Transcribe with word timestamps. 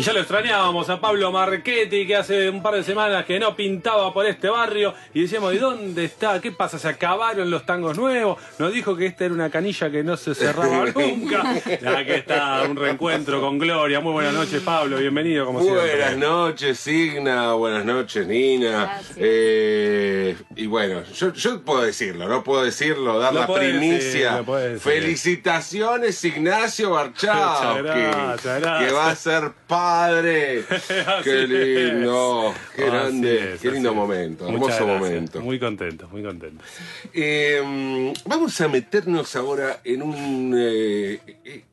Y 0.00 0.02
ya 0.02 0.14
lo 0.14 0.20
extrañábamos 0.20 0.88
a 0.88 0.98
Pablo 0.98 1.30
Marchetti, 1.30 2.06
que 2.06 2.16
hace 2.16 2.48
un 2.48 2.62
par 2.62 2.72
de 2.74 2.82
semanas 2.82 3.26
que 3.26 3.38
no 3.38 3.54
pintaba 3.54 4.14
por 4.14 4.24
este 4.24 4.48
barrio. 4.48 4.94
Y 5.12 5.20
decíamos, 5.20 5.52
¿y 5.52 5.58
dónde 5.58 6.06
está? 6.06 6.40
¿Qué 6.40 6.52
pasa? 6.52 6.78
¿Se 6.78 6.88
acabaron 6.88 7.50
los 7.50 7.66
tangos 7.66 7.98
nuevos? 7.98 8.38
Nos 8.58 8.72
dijo 8.72 8.96
que 8.96 9.04
esta 9.04 9.26
era 9.26 9.34
una 9.34 9.50
canilla 9.50 9.90
que 9.90 10.02
no 10.02 10.16
se 10.16 10.34
cerraba 10.34 10.86
nunca. 10.94 11.42
Aquí 11.50 12.12
está, 12.12 12.62
un 12.62 12.76
reencuentro 12.76 13.42
con 13.42 13.58
Gloria. 13.58 14.00
Muy 14.00 14.12
buenas 14.14 14.32
noches, 14.32 14.62
Pablo. 14.62 14.96
Bienvenido, 14.96 15.44
como 15.44 15.58
Buenas 15.60 15.84
siempre. 15.84 16.16
noches, 16.16 16.80
Signa. 16.80 17.52
Buenas 17.52 17.84
noches, 17.84 18.26
Nina. 18.26 19.02
Eh, 19.18 20.34
y 20.56 20.64
bueno, 20.66 21.02
yo, 21.14 21.34
yo 21.34 21.60
puedo 21.60 21.82
decirlo, 21.82 22.26
¿no? 22.26 22.42
Puedo 22.42 22.64
decirlo, 22.64 23.18
dar 23.18 23.34
Lo 23.34 23.40
la 23.40 23.46
primicia. 23.54 24.40
decir. 24.40 24.80
Felicitaciones, 24.80 26.24
Ignacio 26.24 26.92
Barchao. 26.92 27.82
Que 27.84 28.92
va 28.92 29.10
a 29.10 29.14
ser 29.14 29.52
padre. 29.66 29.89
Así 30.70 30.94
qué 31.24 31.46
lindo, 31.46 32.54
qué 32.74 32.82
Así 32.82 32.90
grande, 32.90 33.54
es, 33.54 33.60
qué 33.60 33.70
lindo 33.70 33.94
momento, 33.94 34.48
hermoso 34.48 34.86
momento. 34.86 35.40
Muy 35.40 35.58
contento, 35.58 36.08
muy 36.08 36.22
contento. 36.22 36.64
Eh, 37.12 38.12
vamos 38.26 38.60
a 38.60 38.68
meternos 38.68 39.34
ahora 39.36 39.80
en 39.84 40.02
un 40.02 40.54
eh, 40.56 41.20
eh, 41.44 41.64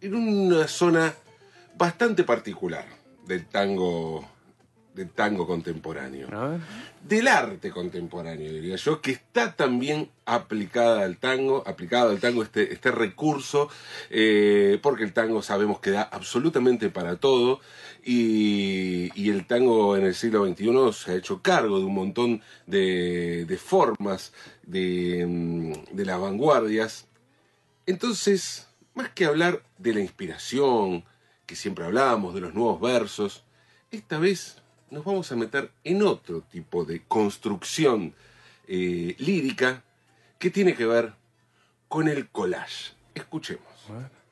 en 0.00 0.14
una 0.14 0.68
zona 0.68 1.14
bastante 1.76 2.24
particular 2.24 2.86
del 3.26 3.46
tango 3.46 4.35
del 4.96 5.10
tango 5.10 5.46
contemporáneo, 5.46 6.26
del 7.06 7.28
arte 7.28 7.70
contemporáneo 7.70 8.50
diría 8.50 8.76
yo, 8.76 9.02
que 9.02 9.10
está 9.10 9.52
también 9.52 10.08
aplicada 10.24 11.04
al 11.04 11.18
tango, 11.18 11.62
aplicado 11.66 12.10
al 12.10 12.18
tango 12.18 12.42
este, 12.42 12.72
este 12.72 12.90
recurso, 12.90 13.68
eh, 14.08 14.78
porque 14.82 15.04
el 15.04 15.12
tango 15.12 15.42
sabemos 15.42 15.80
que 15.80 15.90
da 15.90 16.02
absolutamente 16.02 16.88
para 16.88 17.16
todo 17.16 17.60
y, 18.02 19.10
y 19.14 19.28
el 19.28 19.46
tango 19.46 19.98
en 19.98 20.06
el 20.06 20.14
siglo 20.14 20.46
XXI 20.46 20.92
se 20.94 21.12
ha 21.12 21.14
hecho 21.14 21.42
cargo 21.42 21.78
de 21.78 21.84
un 21.84 21.94
montón 21.94 22.42
de, 22.66 23.44
de 23.44 23.58
formas, 23.58 24.32
de, 24.62 25.26
mm, 25.28 25.94
de 25.94 26.04
las 26.06 26.18
vanguardias. 26.18 27.06
Entonces, 27.84 28.66
más 28.94 29.10
que 29.10 29.26
hablar 29.26 29.62
de 29.76 29.92
la 29.92 30.00
inspiración, 30.00 31.04
que 31.44 31.54
siempre 31.54 31.84
hablábamos, 31.84 32.34
de 32.34 32.40
los 32.40 32.54
nuevos 32.54 32.80
versos, 32.80 33.44
esta 33.90 34.18
vez 34.18 34.62
nos 34.90 35.04
vamos 35.04 35.30
a 35.32 35.36
meter 35.36 35.70
en 35.84 36.02
otro 36.02 36.42
tipo 36.42 36.84
de 36.84 37.02
construcción 37.02 38.14
eh, 38.68 39.14
lírica 39.18 39.82
que 40.38 40.50
tiene 40.50 40.74
que 40.74 40.86
ver 40.86 41.14
con 41.88 42.08
el 42.08 42.28
collage. 42.28 42.92
Escuchemos. 43.14 43.62
Canta 43.86 44.25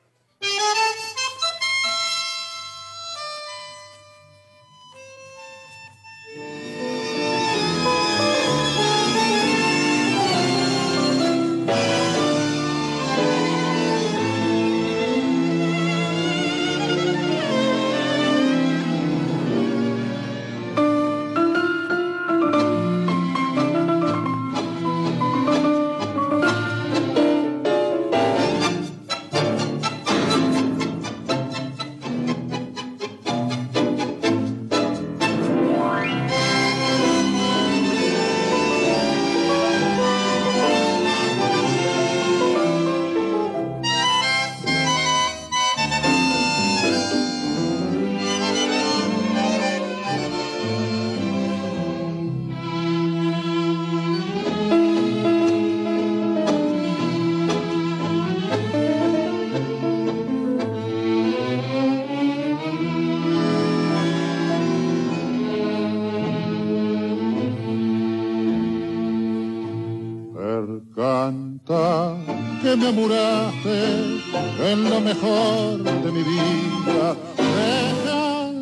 en 72.97 74.89
lo 74.89 75.01
mejor 75.01 75.83
de 75.83 76.11
mi 76.13 76.23
vida. 76.23 77.17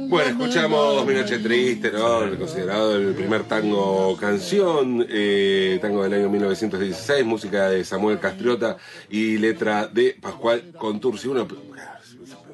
Bueno, 0.09 0.29
escuchamos 0.29 1.05
Mi 1.05 1.13
Noche 1.13 1.37
Triste, 1.37 1.91
¿no? 1.91 2.23
El 2.23 2.39
considerado 2.39 2.95
el 2.95 3.13
primer 3.13 3.43
tango 3.43 4.17
canción, 4.17 5.05
eh, 5.07 5.77
tango 5.81 6.01
del 6.01 6.13
año 6.13 6.29
1916, 6.29 7.23
música 7.23 7.69
de 7.69 7.85
Samuel 7.85 8.19
Castriota 8.19 8.77
y 9.07 9.37
letra 9.37 9.85
de 9.87 10.17
Pascual 10.19 10.73
Contursi. 10.79 11.27
Uno 11.27 11.47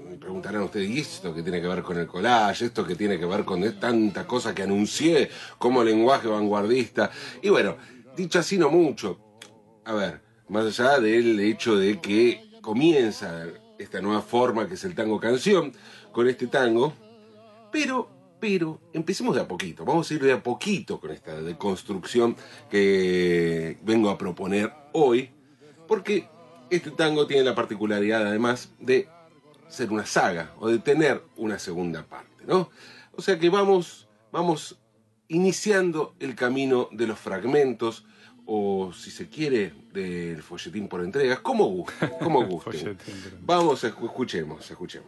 me 0.09 0.17
preguntarán 0.17 0.63
ustedes, 0.63 0.89
¿y 0.89 0.99
esto 0.99 1.33
que 1.33 1.43
tiene 1.43 1.61
que 1.61 1.67
ver 1.67 1.81
con 1.81 1.97
el 1.97 2.07
collage? 2.07 2.65
¿Esto 2.65 2.85
que 2.85 2.95
tiene 2.95 3.17
que 3.17 3.25
ver 3.25 3.45
con 3.45 3.79
tanta 3.79 4.27
cosa 4.27 4.53
que 4.53 4.63
anuncié 4.63 5.29
como 5.57 5.81
lenguaje 5.81 6.27
vanguardista? 6.27 7.09
Y 7.41 7.47
bueno, 7.47 7.77
dicho 8.17 8.39
así 8.39 8.57
no 8.57 8.69
mucho. 8.69 9.17
A 9.85 9.93
ver, 9.93 10.28
más 10.49 10.79
allá 10.79 10.99
del 10.99 11.39
hecho 11.39 11.77
de 11.77 12.01
que 12.01 12.49
comienza 12.61 13.45
esta 13.77 14.01
nueva 14.01 14.21
forma 14.21 14.67
que 14.67 14.73
es 14.73 14.83
el 14.83 14.95
tango 14.95 15.19
canción, 15.19 15.71
con 16.11 16.27
este 16.27 16.47
tango, 16.47 16.93
pero, 17.71 18.09
pero, 18.39 18.79
empecemos 18.93 19.35
de 19.35 19.41
a 19.41 19.47
poquito. 19.47 19.85
Vamos 19.85 20.09
a 20.09 20.13
ir 20.13 20.23
de 20.23 20.33
a 20.33 20.43
poquito 20.43 20.99
con 20.99 21.11
esta 21.11 21.39
deconstrucción 21.41 22.35
que 22.69 23.77
vengo 23.83 24.09
a 24.09 24.17
proponer 24.17 24.73
hoy, 24.91 25.29
porque 25.87 26.27
este 26.69 26.91
tango 26.91 27.27
tiene 27.27 27.43
la 27.43 27.55
particularidad 27.55 28.27
además 28.27 28.71
de 28.79 29.07
ser 29.67 29.91
una 29.91 30.05
saga 30.05 30.53
o 30.59 30.67
de 30.67 30.79
tener 30.79 31.23
una 31.37 31.59
segunda 31.59 32.03
parte, 32.03 32.43
¿no? 32.45 32.69
O 33.15 33.21
sea 33.21 33.37
que 33.37 33.49
vamos, 33.49 34.07
vamos 34.31 34.79
iniciando 35.27 36.15
el 36.19 36.35
camino 36.35 36.89
de 36.91 37.05
los 37.05 37.19
fragmentos 37.19 38.05
o 38.51 38.91
si 38.93 39.11
se 39.11 39.27
quiere 39.29 39.71
del 39.93 40.41
folletín 40.41 40.87
por 40.87 41.01
entregas, 41.03 41.39
como 41.39 41.65
gusten, 41.65 42.09
como 42.19 42.43
gusten. 42.47 42.97
Vamos, 43.41 43.83
escu- 43.83 44.05
escuchemos, 44.05 44.69
escuchemos. 44.71 45.07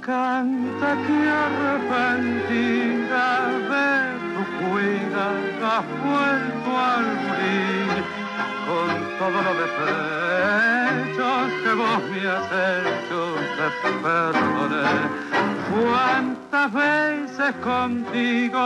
Canta 0.00 0.96
que 1.06 1.18
arrepentida 1.44 3.26
de 3.70 3.88
tu 4.34 4.42
cuida 4.58 5.26
has 5.76 5.86
vuelto 6.02 6.70
al 6.76 7.06
con 8.72 8.88
todo 9.18 9.38
lo 9.46 9.52
despechos 9.60 11.44
que 11.62 11.72
vos 11.80 12.00
me 12.10 12.20
has 12.28 12.46
hecho 12.46 13.20
te 13.56 13.66
perdoné. 14.02 14.88
Cuántas 15.72 16.68
veces 16.72 17.50
contigo 17.62 18.64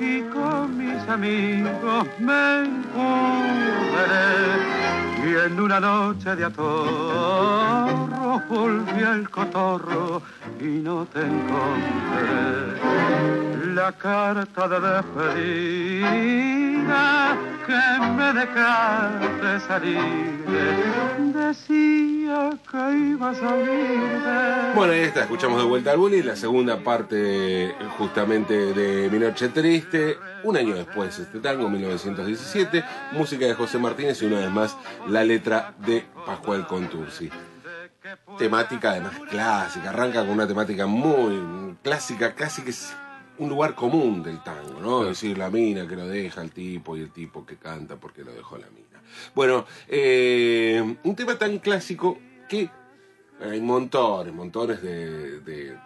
y 0.00 0.12
con 0.34 0.64
mis 0.78 1.02
amigos 1.08 2.06
me 2.18 2.42
encubré 2.64 4.24
y 5.24 5.28
en 5.46 5.60
una 5.60 5.78
noche 5.80 6.36
de 6.36 6.44
atorro 6.44 8.42
volví 8.48 9.02
al 9.02 9.28
cotorro 9.30 10.22
y 10.60 10.82
no 10.86 11.06
te 11.06 11.20
encontré. 11.20 12.54
La 13.74 13.90
carta 13.92 14.68
de 14.68 14.80
despedida 14.80 16.53
que 17.66 17.82
me 18.16 18.32
dejaste 18.32 19.60
salir. 19.66 20.44
Decía 21.32 22.50
que 22.70 22.92
iba 22.98 23.30
a 23.30 23.32
de... 23.32 24.72
Bueno, 24.74 24.92
ahí 24.92 25.00
está, 25.00 25.20
escuchamos 25.22 25.58
de 25.58 25.68
vuelta 25.68 25.92
al 25.92 25.98
bully, 25.98 26.22
la 26.22 26.36
segunda 26.36 26.78
parte 26.78 27.74
justamente 27.98 28.72
de 28.72 29.08
Mi 29.10 29.18
Noche 29.18 29.48
Triste, 29.48 30.18
un 30.42 30.56
año 30.56 30.74
después 30.74 31.18
este 31.18 31.40
tango, 31.40 31.68
1917, 31.68 32.84
música 33.12 33.46
de 33.46 33.54
José 33.54 33.78
Martínez 33.78 34.22
y 34.22 34.26
una 34.26 34.40
vez 34.40 34.50
más 34.50 34.76
la 35.08 35.24
letra 35.24 35.74
de 35.78 36.06
Pascual 36.26 36.66
Contursi. 36.66 37.30
Temática 38.38 38.90
además 38.90 39.14
clásica, 39.30 39.90
arranca 39.90 40.20
con 40.20 40.30
una 40.30 40.46
temática 40.46 40.86
muy 40.86 41.76
clásica, 41.82 42.34
casi 42.34 42.62
que 42.62 42.72
un 43.38 43.48
lugar 43.48 43.74
común 43.74 44.22
del 44.22 44.42
tango, 44.42 44.80
¿no? 44.80 45.02
Es 45.02 45.08
decir, 45.20 45.36
la 45.36 45.50
mina 45.50 45.86
que 45.88 45.96
lo 45.96 46.06
deja 46.06 46.42
el 46.42 46.50
tipo 46.50 46.96
y 46.96 47.00
el 47.00 47.10
tipo 47.10 47.44
que 47.44 47.56
canta 47.56 47.96
porque 47.96 48.22
lo 48.22 48.32
dejó 48.32 48.58
la 48.58 48.68
mina. 48.70 49.02
Bueno, 49.34 49.66
eh, 49.88 50.96
un 51.02 51.16
tema 51.16 51.36
tan 51.36 51.58
clásico 51.58 52.18
que 52.48 52.70
hay 53.40 53.60
montones, 53.60 54.32
montones 54.32 54.82
de, 54.82 55.40
de, 55.40 55.76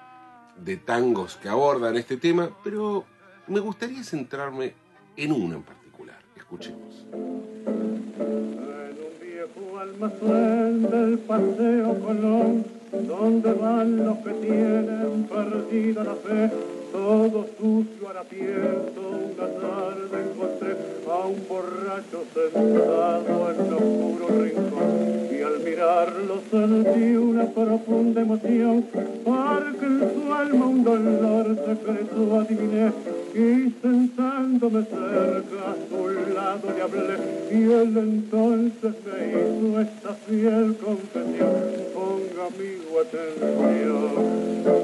de 0.57 0.77
tangos 0.79 1.37
que 1.37 1.49
abordan 1.49 1.97
este 1.97 2.17
tema, 2.17 2.51
pero 2.63 3.05
me 3.47 3.61
gustaría 3.61 4.03
centrarme 4.05 4.75
en 5.17 5.33
uno 5.33 5.57
en 5.57 5.63
particular. 5.63 6.19
Escuchemos. 6.37 7.07
En 7.13 8.97
un 8.99 9.15
viejo 9.21 9.79
almacén 9.79 10.83
del 10.91 11.19
paseo 11.19 12.01
Colón, 12.01 12.65
donde 12.93 13.53
van 13.53 14.05
los 14.05 14.19
que 14.19 14.31
tienen 14.33 15.29
perdida 15.29 16.05
la 16.05 16.15
fe, 16.15 16.51
todo 16.93 17.47
sucio 17.59 18.09
harapiento, 18.09 19.01
una 19.01 19.47
tarde 19.47 20.31
encontré 20.31 20.77
a 21.11 21.27
un 21.27 21.49
borracho 21.49 22.25
sentado 22.35 23.51
en 23.51 23.61
un 23.61 23.75
oscuro 23.75 24.43
rincón, 24.43 25.28
mirarlo 25.69 26.41
sentí 26.51 27.17
una 27.17 27.47
profunda 27.47 28.23
emoción, 28.23 28.85
porque 29.25 29.87
en 29.87 29.99
su 30.15 30.33
alma 30.33 30.67
un 30.67 30.85
dolor 30.85 31.47
secreto 31.57 32.41
adiviné, 32.41 32.93
y 33.35 33.71
sentándome 33.83 34.83
cerca 34.85 35.61
a 35.71 35.75
su 35.89 36.01
lado 36.35 36.67
le 36.75 36.83
hablé, 36.83 37.17
y 37.51 37.59
él 37.81 37.97
entonces 37.97 38.95
me 39.05 39.19
hizo 39.29 39.81
esta 39.81 40.13
fiel 40.27 40.77
confesión, 40.85 41.55
ponga 41.95 42.43
amigo 42.51 42.91
atención, 43.05 44.13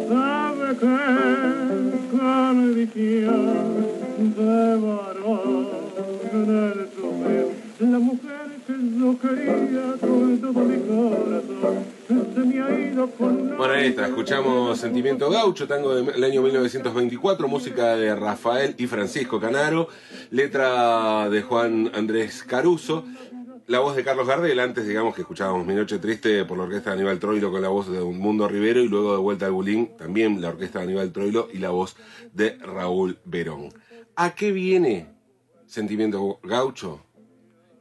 sabe 0.08 0.66
que 0.80 0.94
condición 2.16 3.54
de 4.36 4.76
varón 4.84 5.66
en 6.32 6.48
el 6.64 6.78
sufrir, 6.94 7.63
la 7.80 7.98
mujer 7.98 8.50
que 8.66 8.72
yo 8.72 9.18
quería 9.18 9.96
con 10.00 10.38
todo 10.40 10.64
mi 10.64 10.78
corazón, 10.86 11.84
se 12.34 12.40
me 12.40 12.62
ha 12.62 12.78
ido 12.78 13.10
con 13.10 13.56
Bueno, 13.56 13.74
ahí 13.74 13.88
está, 13.88 14.06
escuchamos 14.06 14.78
Sentimiento 14.78 15.28
Gaucho, 15.28 15.66
tango 15.66 15.94
del 15.94 16.22
año 16.22 16.42
1924, 16.42 17.48
música 17.48 17.96
de 17.96 18.14
Rafael 18.14 18.74
y 18.78 18.86
Francisco 18.86 19.40
Canaro, 19.40 19.88
letra 20.30 21.28
de 21.28 21.42
Juan 21.42 21.90
Andrés 21.94 22.44
Caruso, 22.44 23.04
la 23.66 23.80
voz 23.80 23.96
de 23.96 24.04
Carlos 24.04 24.28
Gardel, 24.28 24.60
antes 24.60 24.86
digamos 24.86 25.14
que 25.14 25.22
escuchábamos 25.22 25.66
Mi 25.66 25.74
Noche 25.74 25.98
Triste 25.98 26.44
por 26.44 26.58
la 26.58 26.64
orquesta 26.64 26.90
de 26.90 26.96
Aníbal 26.96 27.18
Troilo 27.18 27.50
con 27.50 27.62
la 27.62 27.68
voz 27.68 27.90
de 27.90 28.00
Mundo 28.00 28.46
Rivero 28.46 28.80
y 28.80 28.88
luego 28.88 29.12
de 29.12 29.18
vuelta 29.18 29.46
al 29.46 29.52
Bulín, 29.52 29.96
también 29.96 30.40
la 30.40 30.50
orquesta 30.50 30.78
de 30.78 30.84
Aníbal 30.84 31.12
Troilo 31.12 31.48
y 31.52 31.58
la 31.58 31.70
voz 31.70 31.96
de 32.32 32.56
Raúl 32.58 33.18
Verón. 33.24 33.70
¿A 34.14 34.34
qué 34.34 34.52
viene 34.52 35.08
Sentimiento 35.66 36.38
Gaucho? 36.44 37.00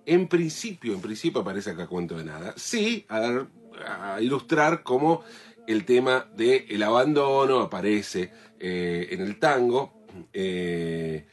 En 0.06 0.28
principio, 0.28 0.94
en 0.94 1.02
principio 1.02 1.44
parece 1.44 1.72
acá 1.72 1.88
cuento 1.88 2.18
de 2.18 2.26
nada. 2.26 2.54
Sí, 2.58 3.06
a, 3.08 3.20
dar- 3.20 3.48
a 3.88 4.22
ilustrar 4.22 4.84
cómo 4.84 5.24
el 5.68 5.86
tema 5.86 6.28
del 6.36 6.66
el 6.70 6.84
abandono 6.84 7.62
aparece 7.62 8.32
eh, 8.60 9.08
en 9.12 9.22
el 9.22 9.40
tango, 9.40 9.94
eh, 10.34 11.26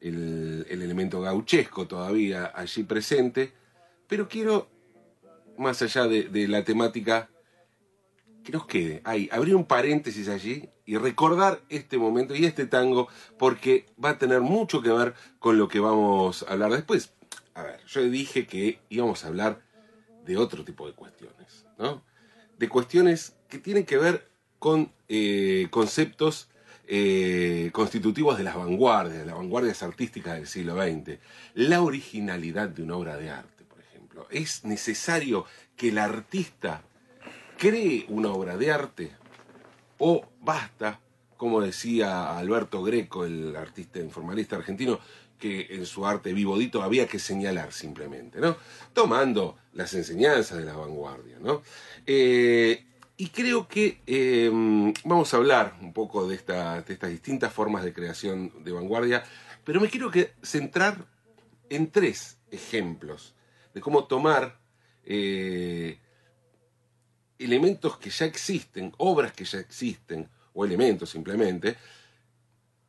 el, 0.00 0.66
el 0.68 0.82
elemento 0.82 1.20
gauchesco 1.20 1.86
todavía 1.86 2.52
allí 2.54 2.82
presente, 2.82 3.52
pero 4.08 4.28
quiero, 4.28 4.68
más 5.56 5.80
allá 5.82 6.06
de, 6.06 6.24
de 6.24 6.48
la 6.48 6.64
temática, 6.64 7.30
que 8.42 8.52
nos 8.52 8.66
quede 8.66 9.00
ahí, 9.04 9.28
abrir 9.32 9.54
un 9.56 9.64
paréntesis 9.66 10.28
allí 10.28 10.68
y 10.84 10.96
recordar 10.96 11.60
este 11.68 11.98
momento 11.98 12.34
y 12.34 12.44
este 12.44 12.66
tango, 12.66 13.08
porque 13.38 13.86
va 14.04 14.10
a 14.10 14.18
tener 14.18 14.40
mucho 14.40 14.82
que 14.82 14.90
ver 14.90 15.14
con 15.40 15.58
lo 15.58 15.66
que 15.68 15.80
vamos 15.80 16.44
a 16.44 16.52
hablar 16.52 16.70
después. 16.72 17.12
A 17.56 17.62
ver, 17.62 17.80
yo 17.86 18.02
dije 18.02 18.46
que 18.46 18.80
íbamos 18.90 19.24
a 19.24 19.28
hablar 19.28 19.62
de 20.26 20.36
otro 20.36 20.62
tipo 20.62 20.86
de 20.86 20.92
cuestiones, 20.92 21.64
¿no? 21.78 22.02
De 22.58 22.68
cuestiones 22.68 23.34
que 23.48 23.58
tienen 23.58 23.86
que 23.86 23.96
ver 23.96 24.28
con 24.58 24.92
eh, 25.08 25.66
conceptos 25.70 26.50
eh, 26.86 27.70
constitutivos 27.72 28.36
de 28.36 28.44
las 28.44 28.56
vanguardias, 28.56 29.20
de 29.20 29.24
las 29.24 29.36
vanguardias 29.36 29.82
artísticas 29.82 30.34
del 30.34 30.46
siglo 30.46 30.74
XX. 30.76 31.18
La 31.54 31.80
originalidad 31.80 32.68
de 32.68 32.82
una 32.82 32.96
obra 32.96 33.16
de 33.16 33.30
arte, 33.30 33.64
por 33.64 33.80
ejemplo. 33.80 34.26
Es 34.30 34.66
necesario 34.66 35.46
que 35.76 35.88
el 35.88 35.96
artista 35.96 36.82
cree 37.56 38.04
una 38.10 38.32
obra 38.32 38.58
de 38.58 38.70
arte 38.70 39.12
o 39.96 40.26
basta, 40.42 41.00
como 41.38 41.62
decía 41.62 42.36
Alberto 42.36 42.82
Greco, 42.82 43.24
el 43.24 43.56
artista 43.56 43.98
informalista 43.98 44.56
argentino, 44.56 45.00
que 45.38 45.66
en 45.70 45.86
su 45.86 46.06
arte 46.06 46.32
vivodito 46.32 46.82
había 46.82 47.06
que 47.06 47.18
señalar 47.18 47.72
simplemente, 47.72 48.40
¿no? 48.40 48.56
Tomando 48.92 49.58
las 49.72 49.92
enseñanzas 49.94 50.58
de 50.58 50.64
la 50.64 50.76
vanguardia, 50.76 51.38
¿no? 51.40 51.62
Eh, 52.06 52.84
y 53.18 53.28
creo 53.28 53.66
que 53.66 54.00
eh, 54.06 54.50
vamos 55.04 55.32
a 55.32 55.36
hablar 55.38 55.76
un 55.80 55.92
poco 55.92 56.28
de, 56.28 56.34
esta- 56.36 56.82
de 56.82 56.92
estas 56.92 57.10
distintas 57.10 57.52
formas 57.52 57.82
de 57.84 57.92
creación 57.92 58.52
de 58.64 58.72
vanguardia, 58.72 59.24
pero 59.64 59.80
me 59.80 59.88
quiero 59.88 60.10
centrar 60.42 61.06
en 61.70 61.90
tres 61.90 62.38
ejemplos 62.50 63.34
de 63.74 63.80
cómo 63.80 64.04
tomar 64.04 64.58
eh, 65.04 65.98
elementos 67.38 67.98
que 67.98 68.10
ya 68.10 68.24
existen, 68.26 68.92
obras 68.98 69.32
que 69.32 69.44
ya 69.44 69.58
existen, 69.58 70.28
o 70.54 70.64
elementos 70.64 71.10
simplemente, 71.10 71.76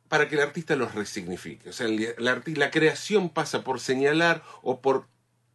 para 0.08 0.28
que 0.28 0.36
el 0.36 0.42
artista 0.42 0.76
los 0.76 0.94
resignifique. 0.94 1.70
O 1.70 1.72
sea, 1.72 1.86
arti- 1.86 2.56
la 2.56 2.70
creación 2.70 3.28
pasa 3.28 3.62
por 3.64 3.80
señalar 3.80 4.42
o 4.62 4.80
por 4.80 5.06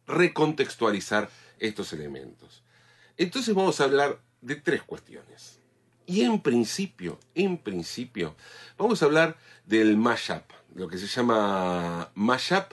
recontextualizar 0.06 1.30
estos 1.58 1.92
elementos. 1.92 2.62
Entonces 3.16 3.54
vamos 3.54 3.80
a 3.80 3.84
hablar 3.84 4.20
de 4.40 4.56
tres 4.56 4.82
cuestiones. 4.82 5.58
Y 6.06 6.22
en 6.22 6.40
principio, 6.40 7.18
en 7.34 7.56
principio, 7.56 8.36
vamos 8.76 9.02
a 9.02 9.06
hablar 9.06 9.36
del 9.64 9.96
mashup, 9.96 10.42
lo 10.74 10.86
que 10.88 10.98
se 10.98 11.06
llama 11.06 12.10
mashup 12.14 12.72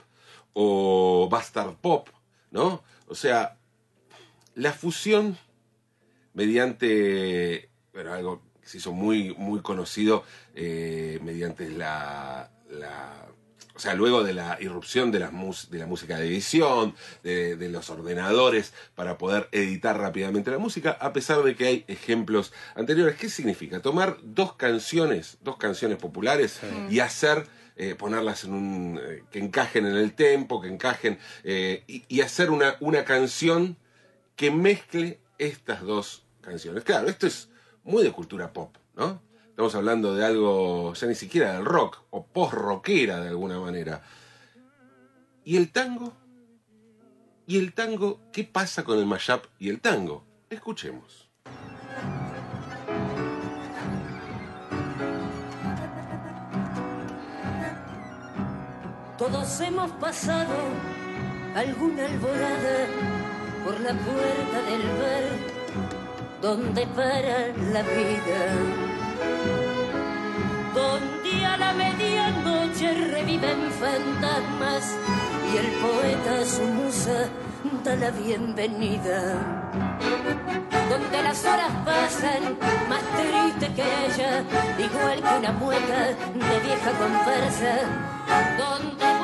o 0.52 1.28
bastard 1.30 1.74
pop, 1.76 2.08
¿no? 2.50 2.84
O 3.06 3.14
sea, 3.14 3.56
la 4.54 4.72
fusión 4.72 5.38
mediante 6.34 7.70
bueno, 7.94 8.12
algo 8.12 8.42
que 8.62 8.68
se 8.68 8.78
hizo 8.78 8.92
muy, 8.92 9.34
muy 9.34 9.60
conocido 9.60 10.24
eh, 10.54 11.18
mediante 11.22 11.68
la, 11.70 12.50
la- 12.70 13.26
o 13.74 13.78
sea, 13.78 13.94
luego 13.94 14.22
de 14.22 14.34
la 14.34 14.58
irrupción 14.60 15.10
de, 15.10 15.18
las 15.18 15.32
mus- 15.32 15.70
de 15.70 15.78
la 15.78 15.86
música 15.86 16.18
de 16.18 16.26
edición, 16.26 16.94
de, 17.24 17.56
de 17.56 17.68
los 17.70 17.88
ordenadores 17.90 18.72
para 18.94 19.16
poder 19.18 19.48
editar 19.50 19.98
rápidamente 19.98 20.50
la 20.50 20.58
música, 20.58 20.90
a 21.00 21.12
pesar 21.14 21.42
de 21.42 21.56
que 21.56 21.66
hay 21.66 21.84
ejemplos 21.88 22.52
anteriores. 22.74 23.16
¿Qué 23.16 23.28
significa? 23.30 23.80
Tomar 23.80 24.18
dos 24.22 24.54
canciones, 24.56 25.38
dos 25.42 25.56
canciones 25.56 25.96
populares 25.98 26.60
y 26.90 27.00
hacer, 27.00 27.46
eh, 27.76 27.94
ponerlas 27.94 28.44
en 28.44 28.52
un, 28.52 29.00
eh, 29.02 29.24
que 29.30 29.38
encajen 29.38 29.86
en 29.86 29.96
el 29.96 30.12
tempo, 30.12 30.60
que 30.60 30.68
encajen, 30.68 31.18
y, 31.44 32.04
y 32.08 32.20
hacer 32.20 32.50
una, 32.50 32.76
una 32.80 33.04
canción 33.06 33.78
que 34.36 34.50
mezcle 34.50 35.18
estas 35.38 35.80
dos 35.80 36.24
canciones. 36.42 36.84
Claro, 36.84 37.08
esto 37.08 37.26
es 37.26 37.48
muy 37.84 38.02
de 38.02 38.12
cultura 38.12 38.52
pop, 38.52 38.76
¿no? 38.94 39.20
Estamos 39.48 39.74
hablando 39.74 40.14
de 40.14 40.24
algo 40.24 40.94
ya 40.94 41.06
ni 41.06 41.14
siquiera 41.14 41.52
del 41.52 41.64
rock 41.64 41.98
o 42.10 42.24
post-rockera 42.24 43.20
de 43.20 43.28
alguna 43.28 43.60
manera. 43.60 44.02
¿Y 45.44 45.56
el 45.56 45.70
tango? 45.70 46.12
¿Y 47.46 47.58
el 47.58 47.74
tango? 47.74 48.20
¿Qué 48.32 48.44
pasa 48.44 48.84
con 48.84 48.98
el 48.98 49.06
mashup 49.06 49.44
y 49.58 49.68
el 49.68 49.80
tango? 49.80 50.24
Escuchemos. 50.48 51.28
Todos 59.18 59.60
hemos 59.60 59.90
pasado 59.92 60.54
alguna 61.54 62.06
alborada 62.06 62.86
por 63.64 63.78
la 63.80 63.92
puerta 63.92 64.62
del 64.62 64.82
bar 64.98 65.51
donde 66.42 66.84
para 66.88 67.38
la 67.72 67.82
vida. 67.82 68.40
Donde 70.74 71.46
a 71.46 71.56
la 71.56 71.72
medianoche 71.72 72.92
reviven 72.92 73.70
fantasmas 73.70 74.96
y 75.52 75.56
el 75.56 75.68
poeta 75.84 76.44
su 76.44 76.64
musa 76.64 77.28
da 77.84 77.94
la 77.94 78.10
bienvenida. 78.10 79.20
Donde 80.90 81.22
las 81.22 81.44
horas 81.44 81.70
pasan 81.84 82.58
más 82.88 83.02
triste 83.16 83.72
que 83.76 83.84
ella, 84.06 84.42
igual 84.78 85.22
que 85.22 85.38
una 85.38 85.52
mueca 85.52 86.00
de 86.34 86.60
vieja 86.66 86.90
conversa. 86.98 87.74
Donde 88.58 89.21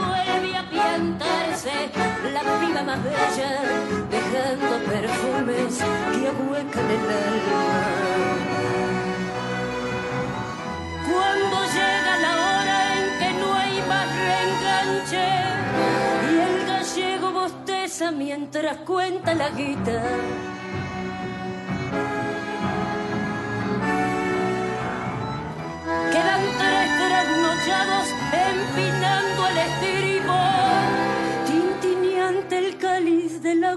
la 0.99 2.41
piba 2.61 2.83
más 2.83 3.03
bella, 3.05 3.51
dejando 4.11 4.75
perfumes 4.91 5.79
que 5.79 6.29
ahuecan 6.29 6.91
el 6.91 7.07
alma. 7.27 7.65
Cuando 11.09 11.57
llega 11.77 12.13
la 12.27 12.33
hora 12.45 12.79
en 12.99 13.19
que 13.19 13.41
no 13.41 13.55
hay 13.55 13.83
más 13.89 14.09
reenganche 14.27 15.27
y 16.31 16.39
el 16.41 16.67
gallego 16.67 17.33
bosteza 17.33 18.11
mientras 18.11 18.77
cuenta 18.79 19.35
la 19.35 19.51
guita. 19.51 20.03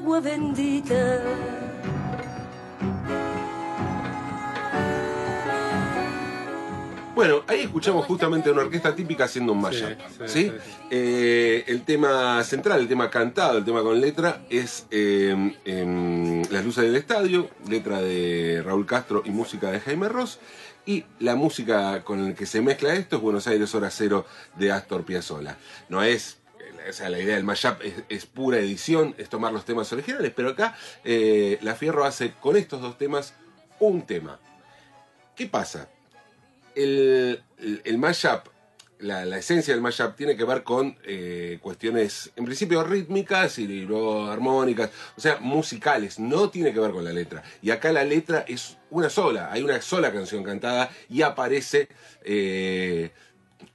Agua 0.02 0.20
bendita. 0.20 1.20
Bueno, 7.14 7.44
ahí 7.46 7.62
escuchamos 7.62 8.08
justamente 8.08 8.50
una 8.50 8.62
orquesta 8.62 8.96
típica 8.96 9.26
haciendo 9.26 9.54
un 9.54 9.62
mashup. 9.62 9.90
Sí, 9.90 10.26
¿sí? 10.26 10.28
sí, 10.28 10.50
sí. 10.50 10.72
Eh, 10.90 11.66
el 11.68 11.84
tema 11.84 12.44
central, 12.44 12.80
el 12.80 12.88
tema 12.88 13.12
cantado, 13.12 13.60
el 13.60 13.66
tema 13.66 13.84
con 13.84 14.02
letra, 14.02 14.42
es 14.50 14.88
eh, 14.90 15.56
em, 15.66 16.42
Las 16.50 16.66
luces 16.66 16.86
del 16.86 16.96
estadio, 16.96 17.50
letra 17.70 18.02
de 18.02 18.64
Raúl 18.66 18.88
Castro 18.88 19.22
y 19.24 19.30
música 19.30 19.70
de 19.70 19.82
Jaime 19.82 20.10
Ross. 20.10 20.40
Y 20.84 21.06
la 21.20 21.36
música 21.36 22.04
con 22.04 22.30
la 22.30 22.34
que 22.34 22.48
se 22.48 22.60
mezcla 22.60 22.96
esto 22.96 23.18
es 23.18 23.22
Buenos 23.22 23.46
Aires 23.46 23.76
Hora 23.76 23.92
Cero 23.92 24.26
de 24.56 24.72
Astor 24.72 25.04
Piazzolla. 25.04 25.58
No 25.90 26.02
es 26.02 26.41
o 26.90 26.94
sea, 26.94 27.10
la 27.10 27.20
idea 27.20 27.36
del 27.36 27.44
mashup 27.44 27.82
es, 28.10 28.26
pura 28.26 28.58
edición, 28.58 29.16
es 29.18 29.30
tomar 29.30 29.54
los 29.54 29.66
temas 29.66 29.92
originales, 29.94 30.32
pero 30.36 30.50
acá 30.50 30.76
eh, 31.04 31.58
La 31.62 31.76
Fierro 31.76 32.06
hace 32.06 32.34
con 32.34 32.56
estos 32.58 32.82
dos 32.82 32.98
temas 32.98 33.34
un 33.80 34.04
tema. 34.06 34.40
¿Qué 35.36 35.48
pasa? 35.48 35.90
El, 36.76 37.44
el, 37.58 37.82
el 37.84 37.98
mashup, 37.98 38.48
la, 39.00 39.26
la 39.26 39.38
esencia 39.38 39.74
del 39.74 39.82
mashup 39.82 40.16
tiene 40.16 40.38
que 40.38 40.44
ver 40.44 40.64
con 40.64 40.98
eh, 41.04 41.58
cuestiones, 41.62 42.32
en 42.36 42.46
principio 42.46 42.84
rítmicas 42.84 43.58
y 43.58 43.68
luego 43.82 44.28
armónicas, 44.28 44.92
o 45.18 45.22
sea, 45.22 45.38
musicales, 45.40 46.20
no 46.20 46.50
tiene 46.50 46.74
que 46.74 46.80
ver 46.80 46.92
con 46.92 47.04
la 47.04 47.12
letra. 47.12 47.44
Y 47.62 47.72
acá 47.72 47.92
la 47.92 48.04
letra 48.04 48.46
es 48.48 48.78
una 48.90 49.10
sola, 49.10 49.52
hay 49.52 49.64
una 49.64 49.82
sola 49.82 50.14
canción 50.14 50.44
cantada 50.44 50.92
y 51.10 51.24
aparece 51.24 51.88
eh, 52.24 53.12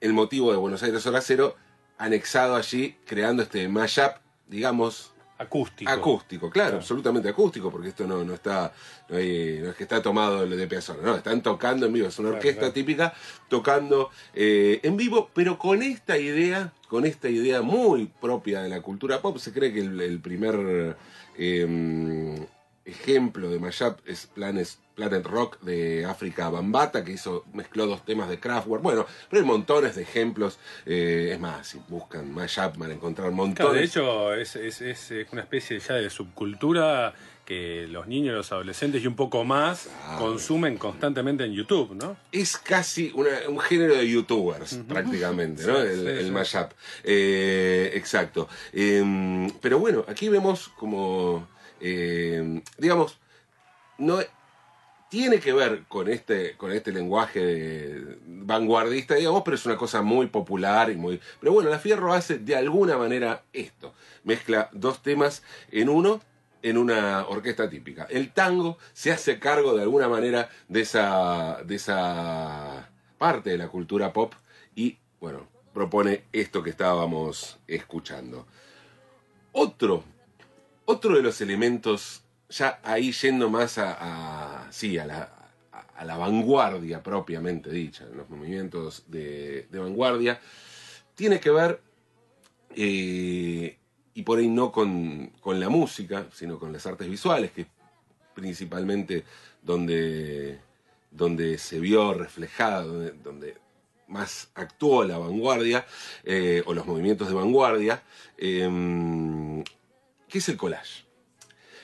el 0.01 0.13
motivo 0.13 0.53
de 0.53 0.59
Buenos 0.59 0.83
Aires 0.83 1.05
Hora 1.07 1.21
Cero 1.21 1.57
anexado 1.99 2.57
allí, 2.57 2.97
creando 3.07 3.43
este 3.43 3.69
mashup, 3.69 4.12
digamos, 4.49 5.12
Acústico. 5.38 5.91
acústico, 5.91 6.49
claro, 6.50 6.76
absolutamente 6.79 7.29
acústico, 7.29 7.71
porque 7.71 7.88
esto 7.88 8.07
no, 8.07 8.25
no 8.25 8.33
está, 8.33 8.73
no, 9.11 9.19
hay- 9.19 9.59
no 9.62 9.69
es 9.69 9.76
que 9.76 9.83
está 9.83 10.00
tomado 10.00 10.47
de 10.47 10.67
Piazzolla, 10.67 11.03
no, 11.03 11.15
están 11.15 11.43
tocando 11.43 11.85
en 11.85 11.93
vivo, 11.93 12.09
es 12.09 12.19
una 12.19 12.29
Claro, 12.31 12.38
orquesta 12.38 12.61
claro. 12.61 12.73
típica 12.73 13.12
tocando 13.50 14.09
eh, 14.33 14.81
en 14.83 14.97
vivo, 14.97 15.29
pero 15.35 15.59
con 15.59 15.83
esta 15.83 16.17
idea, 16.17 16.73
con 16.88 17.05
esta 17.05 17.29
idea 17.29 17.61
muy 17.61 18.07
propia 18.07 18.62
de 18.62 18.71
la 18.71 18.81
cultura 18.81 19.21
pop, 19.21 19.37
se 19.37 19.53
cree 19.53 19.75
que 19.75 19.81
el, 19.81 20.00
el 20.00 20.21
primer 20.21 20.97
eh, 21.37 22.47
ejemplo 22.87 23.50
de 23.50 23.59
mashup 23.59 23.99
es 24.07 24.26
Planet, 24.26 24.67
Planet 24.97 25.25
Rock 25.26 25.61
de 25.61 26.05
África 26.07 26.49
Bambata, 26.49 27.05
que 27.05 27.12
hizo, 27.12 27.45
mezcló 27.53 27.87
dos 27.87 28.05
temas 28.05 28.29
de 28.31 28.41
Kraftwerk, 28.41 28.83
bueno, 28.83 29.07
pero 29.31 29.43
hay 29.43 29.47
montones 29.47 29.95
de 29.95 30.03
ejemplos, 30.03 30.59
eh, 30.87 31.31
es 31.33 31.38
más, 31.38 31.69
si 31.69 31.81
buscan 31.88 32.33
mashup 32.35 32.76
van 32.79 32.91
a 32.91 32.95
encontrar 32.95 33.31
montones. 33.31 33.55
Claro, 33.57 33.73
de 33.75 33.85
hecho, 33.85 34.35
es, 34.35 34.57
es- 34.57 34.81
es, 34.81 35.11
eh, 35.12 35.26
una 35.33 35.43
especie 35.43 35.79
ya 35.79 35.95
de 35.95 36.09
subcultura 36.11 37.15
que 37.45 37.87
los 37.88 38.09
niños, 38.09 38.35
los 38.35 38.50
adolescentes 38.50 39.05
y 39.05 39.07
un 39.07 39.15
poco 39.15 39.45
más 39.45 39.88
consumen 40.19 40.76
constantemente 40.79 41.45
en 41.45 41.53
YouTube, 41.53 41.95
¿no? 41.95 42.17
es 42.33 42.57
casi 42.57 43.12
una- 43.15 43.49
un 43.49 43.61
género 43.61 43.95
de 43.95 44.09
youtubers, 44.11 44.81
prácticamente, 44.88 45.65
¿no? 45.65 45.76
Sí, 45.76 45.83
el 45.87 46.00
sí, 46.00 46.07
el 46.09 46.25
sí. 46.25 46.31
mashup. 46.33 46.73
Eh, 47.05 47.93
exacto. 47.95 48.49
Em, 48.73 49.49
pero 49.61 49.79
bueno, 49.79 50.05
aquí 50.09 50.29
vemos 50.29 50.69
como, 50.76 51.47
em, 51.81 52.62
digamos, 52.79 53.19
no 53.99 54.19
tiene 55.09 55.39
que 55.39 55.53
ver 55.53 55.85
con 55.89 56.09
este, 56.09 56.57
con 56.57 56.73
este 56.73 56.93
lenguaje 56.93 57.95
vanguardista, 58.27 59.15
digamos, 59.15 59.43
pero 59.45 59.55
es 59.55 59.67
una 59.67 59.77
cosa 59.77 60.03
muy 60.03 60.27
popular 60.27 60.91
y 60.91 60.97
muy. 60.97 61.21
Pero 61.41 61.53
bueno, 61.53 61.71
la 61.71 61.79
Fierro 61.79 62.13
hace 62.13 62.39
de 62.39 62.57
alguna 62.57 62.97
manera 62.97 63.43
esto. 63.53 63.95
Mezcla 64.25 64.69
dos 64.73 65.03
temas 65.03 65.43
en 65.71 65.89
uno 65.89 66.21
en 66.63 66.79
una 66.79 67.27
orquesta 67.29 67.71
típica. 67.71 68.09
El 68.11 68.33
tango 68.33 68.79
se 68.93 69.13
hace 69.13 69.39
cargo 69.39 69.77
de 69.77 69.83
alguna 69.83 70.09
manera 70.09 70.49
de 70.69 70.81
esa, 70.81 71.63
de 71.65 71.77
esa 71.77 72.91
parte 73.19 73.51
de 73.51 73.59
la 73.59 73.69
cultura 73.69 74.13
pop 74.13 74.35
y, 74.75 74.99
bueno, 75.21 75.47
propone 75.73 76.25
esto 76.33 76.65
que 76.65 76.71
estábamos 76.71 77.59
escuchando. 77.69 78.47
Otro, 79.53 80.03
otro 80.87 81.15
de 81.15 81.23
los 81.23 81.41
elementos, 81.41 82.25
ya 82.49 82.81
ahí 82.83 83.12
yendo 83.12 83.50
más 83.50 83.79
a, 83.79 84.67
sí, 84.71 84.99
a 84.99 85.07
la, 85.07 85.33
a- 85.73 86.05
la 86.05 86.17
vanguardia 86.17 87.03
propiamente 87.03 87.71
dicha, 87.71 88.05
en 88.05 88.19
los 88.19 88.29
movimientos 88.29 89.05
de, 89.09 89.67
de 89.71 89.79
vanguardia, 89.79 90.41
tiene 91.15 91.41
que 91.41 91.50
ver, 91.50 91.81
eh, 92.75 93.79
y 94.15 94.23
por 94.23 94.38
ahí 94.38 94.49
no 94.49 94.71
con, 94.73 95.29
con 95.41 95.59
la 95.59 95.69
música, 95.69 96.26
sino 96.33 96.59
con 96.59 96.73
las 96.73 96.87
artes 96.87 97.09
visuales, 97.09 97.50
que 97.53 97.62
es 97.62 97.67
principalmente 98.35 99.25
donde, 99.62 100.61
donde 101.11 101.57
se 101.59 101.81
vio 101.81 102.12
reflejada, 102.15 102.83
donde, 102.83 103.12
donde 103.12 103.57
más 104.09 104.50
actuó 104.55 105.05
la 105.05 105.19
vanguardia, 105.19 105.87
eh, 106.25 106.62
o 106.67 106.75
los 106.75 106.87
movimientos 106.87 107.29
de 107.29 107.35
vanguardia, 107.35 108.03
eh, 108.37 109.65
¿qué 110.29 110.38
es 110.38 110.49
el 110.50 110.57
collage? 110.57 111.06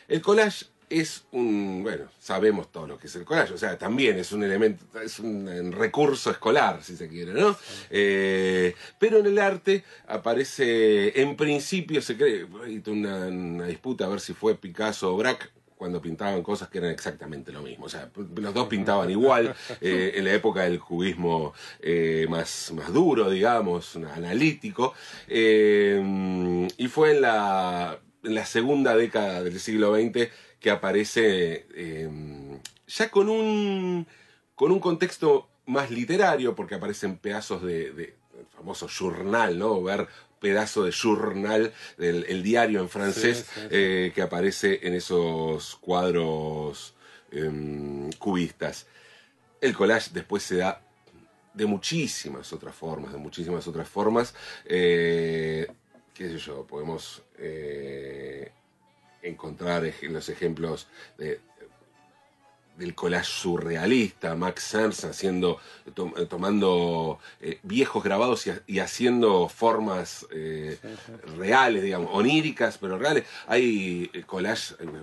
El 0.08 0.20
collage 0.20 0.66
es 0.88 1.24
un, 1.32 1.80
bueno, 1.82 2.04
sabemos 2.18 2.70
todo 2.70 2.86
lo 2.86 2.98
que 2.98 3.06
es 3.06 3.16
el 3.16 3.24
collage, 3.24 3.54
o 3.54 3.58
sea, 3.58 3.78
también 3.78 4.18
es 4.18 4.30
un 4.32 4.44
elemento, 4.44 4.84
es 5.00 5.18
un, 5.18 5.72
recurso 5.72 6.30
escolar, 6.30 6.82
si 6.82 6.96
se 6.96 7.08
quiere, 7.08 7.32
¿no? 7.32 7.56
Eh, 7.88 8.74
pero 8.98 9.18
en 9.18 9.26
el 9.26 9.38
arte 9.38 9.84
aparece, 10.06 11.20
en 11.20 11.34
principio 11.36 12.02
se 12.02 12.16
cree, 12.16 12.46
hay 12.64 12.82
una, 12.86 13.26
una 13.26 13.66
disputa 13.66 14.04
a 14.04 14.08
ver 14.08 14.20
si 14.20 14.34
fue 14.34 14.54
Picasso 14.54 15.14
o 15.14 15.16
Braque, 15.16 15.46
cuando 15.82 16.00
pintaban 16.00 16.44
cosas 16.44 16.68
que 16.68 16.78
eran 16.78 16.92
exactamente 16.92 17.50
lo 17.50 17.60
mismo. 17.60 17.86
O 17.86 17.88
sea, 17.88 18.08
los 18.36 18.54
dos 18.54 18.68
pintaban 18.68 19.10
igual 19.10 19.52
eh, 19.80 20.12
en 20.14 20.24
la 20.24 20.32
época 20.32 20.62
del 20.62 20.78
cubismo 20.78 21.54
eh, 21.80 22.24
más, 22.30 22.72
más 22.72 22.92
duro, 22.92 23.28
digamos, 23.28 23.96
analítico. 23.96 24.94
Eh, 25.26 26.68
y 26.76 26.86
fue 26.86 27.16
en 27.16 27.22
la, 27.22 27.98
en 28.22 28.34
la 28.34 28.46
segunda 28.46 28.96
década 28.96 29.42
del 29.42 29.58
siglo 29.60 29.94
XX 29.94 30.28
que 30.60 30.70
aparece 30.70 31.66
eh, 31.74 32.08
ya 32.86 33.10
con 33.10 33.28
un, 33.28 34.06
con 34.54 34.70
un 34.70 34.78
contexto 34.80 35.48
más 35.66 35.90
literario, 35.90 36.54
porque 36.54 36.74
aparecen 36.76 37.16
pedazos 37.18 37.62
de, 37.62 37.92
de 37.92 38.04
el 38.38 38.46
famoso 38.56 38.88
journal, 38.88 39.58
¿no? 39.58 39.82
Ver 39.82 40.06
pedazo 40.40 40.82
de 40.84 40.90
journal, 40.92 41.72
del 41.98 42.24
el 42.28 42.42
diario 42.42 42.80
en 42.80 42.88
francés, 42.88 43.38
Sí, 43.38 43.44
sí, 43.54 43.60
sí. 43.60 43.66
eh, 43.70 44.12
que 44.14 44.22
aparece 44.22 44.80
en 44.86 44.94
esos 44.94 45.76
cuadros 45.76 46.94
em, 47.30 48.10
cubistas. 48.18 48.86
El 49.60 49.74
collage 49.74 50.10
después 50.12 50.42
se 50.42 50.56
da 50.56 50.82
de 51.54 51.66
muchísimas 51.66 52.52
otras 52.52 52.74
formas, 52.74 53.12
de 53.12 53.18
muchísimas 53.18 53.68
otras 53.68 53.88
formas. 53.88 54.34
Eh, 54.64 55.66
qué 56.14 56.28
sé 56.28 56.38
yo, 56.38 56.66
podemos 56.66 57.22
eh, 57.42 58.50
encontrar 59.22 59.84
ej- 59.84 60.08
los 60.10 60.28
ejemplos 60.28 60.86
de, 61.18 61.40
del 62.76 62.94
collage 62.94 63.26
surrealista, 63.30 64.34
Max 64.34 64.72
Ernst 64.74 65.04
haciendo, 65.04 65.58
tom- 65.94 66.14
eh, 66.16 66.24
tomando 66.26 67.18
eh, 67.40 67.58
viejos 67.62 68.02
grabados 68.02 68.46
y, 68.46 68.50
ha- 68.50 68.62
y 68.66 68.78
haciendo 68.78 69.48
formas 69.48 70.26
eh, 70.32 70.78
reales, 71.36 71.82
digamos, 71.82 72.08
oníricas, 72.12 72.78
pero 72.78 72.98
reales. 72.98 73.24
Hay 73.46 74.10
eh, 74.14 74.22
collage, 74.24 74.74
una 74.82 75.02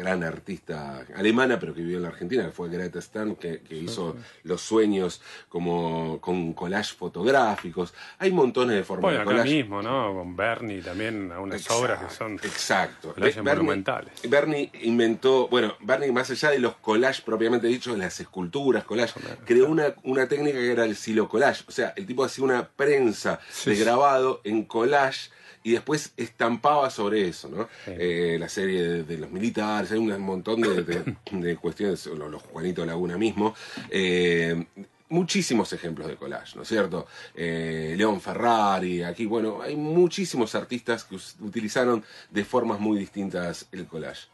gran 0.00 0.24
artista 0.24 1.04
alemana, 1.14 1.60
pero 1.60 1.74
que 1.74 1.82
vivió 1.82 1.98
en 1.98 2.04
la 2.04 2.08
Argentina, 2.08 2.44
que 2.46 2.52
fue 2.52 2.68
Greta 2.70 3.00
Stern, 3.00 3.36
que, 3.36 3.60
que 3.60 3.76
hizo 3.76 4.16
Los 4.44 4.62
Sueños 4.62 5.20
como 5.48 6.18
con 6.20 6.54
collage 6.54 6.94
fotográficos. 6.94 7.92
Hay 8.18 8.32
montones 8.32 8.76
de 8.76 8.82
formas 8.84 9.12
Bueno, 9.14 9.30
de 9.30 9.34
acá 9.36 9.44
mismo, 9.44 9.82
¿no? 9.82 10.14
Con 10.14 10.34
Bernie 10.36 10.80
también, 10.80 11.30
algunas 11.30 11.60
Exacto, 11.60 11.80
obras 11.82 12.02
que 12.04 12.14
son 12.14 12.32
Exacto. 12.42 13.14
Bernie- 13.16 13.42
monumentales. 13.42 14.12
Bernie 14.28 14.70
inventó, 14.82 15.48
bueno, 15.48 15.74
Bernie 15.80 16.12
más 16.12 16.30
allá 16.30 16.50
de 16.50 16.58
los 16.60 16.76
collages 16.76 17.20
propiamente 17.20 17.66
dicho, 17.66 17.94
las 17.96 18.18
esculturas, 18.20 18.84
collage, 18.84 19.14
creó 19.44 19.68
una, 19.68 19.94
una 20.04 20.26
técnica 20.28 20.58
que 20.58 20.72
era 20.72 20.84
el 20.84 20.96
silo 20.96 21.28
collage. 21.28 21.64
O 21.68 21.72
sea, 21.72 21.92
el 21.96 22.06
tipo 22.06 22.24
hacía 22.24 22.44
una 22.44 22.68
prensa 22.68 23.38
Sí, 23.50 23.70
de 23.70 23.76
grabado 23.76 24.40
en 24.44 24.64
collage 24.64 25.30
y 25.62 25.72
después 25.72 26.12
estampaba 26.16 26.88
sobre 26.90 27.28
eso, 27.28 27.48
¿no? 27.48 27.68
Eh, 27.86 28.36
la 28.40 28.48
serie 28.48 28.82
de, 28.82 29.02
de 29.04 29.18
los 29.18 29.30
militares, 29.30 29.92
hay 29.92 29.98
un 29.98 30.20
montón 30.22 30.60
de, 30.62 30.82
de- 30.82 31.16
de 31.32 31.56
cuestiones, 31.56 32.06
los, 32.06 32.30
los 32.30 32.42
Juanito 32.42 32.84
Laguna 32.86 33.18
mismo. 33.18 33.54
eh, 33.90 34.66
muchísimos 35.10 35.72
ejemplos 35.72 36.06
de 36.06 36.14
collage, 36.14 36.54
¿no 36.54 36.62
es 36.62 36.68
cierto? 36.68 37.06
Eh, 37.34 37.94
León 37.98 38.20
Ferrari, 38.20 39.02
aquí, 39.02 39.26
bueno, 39.26 39.60
hay 39.60 39.74
muchísimos 39.74 40.54
artistas 40.54 41.02
que 41.02 41.16
utilizaron 41.40 42.04
de 42.30 42.44
formas 42.44 42.78
muy 42.78 42.96
distintas 42.96 43.66
el 43.72 43.86
collage. 43.86 44.28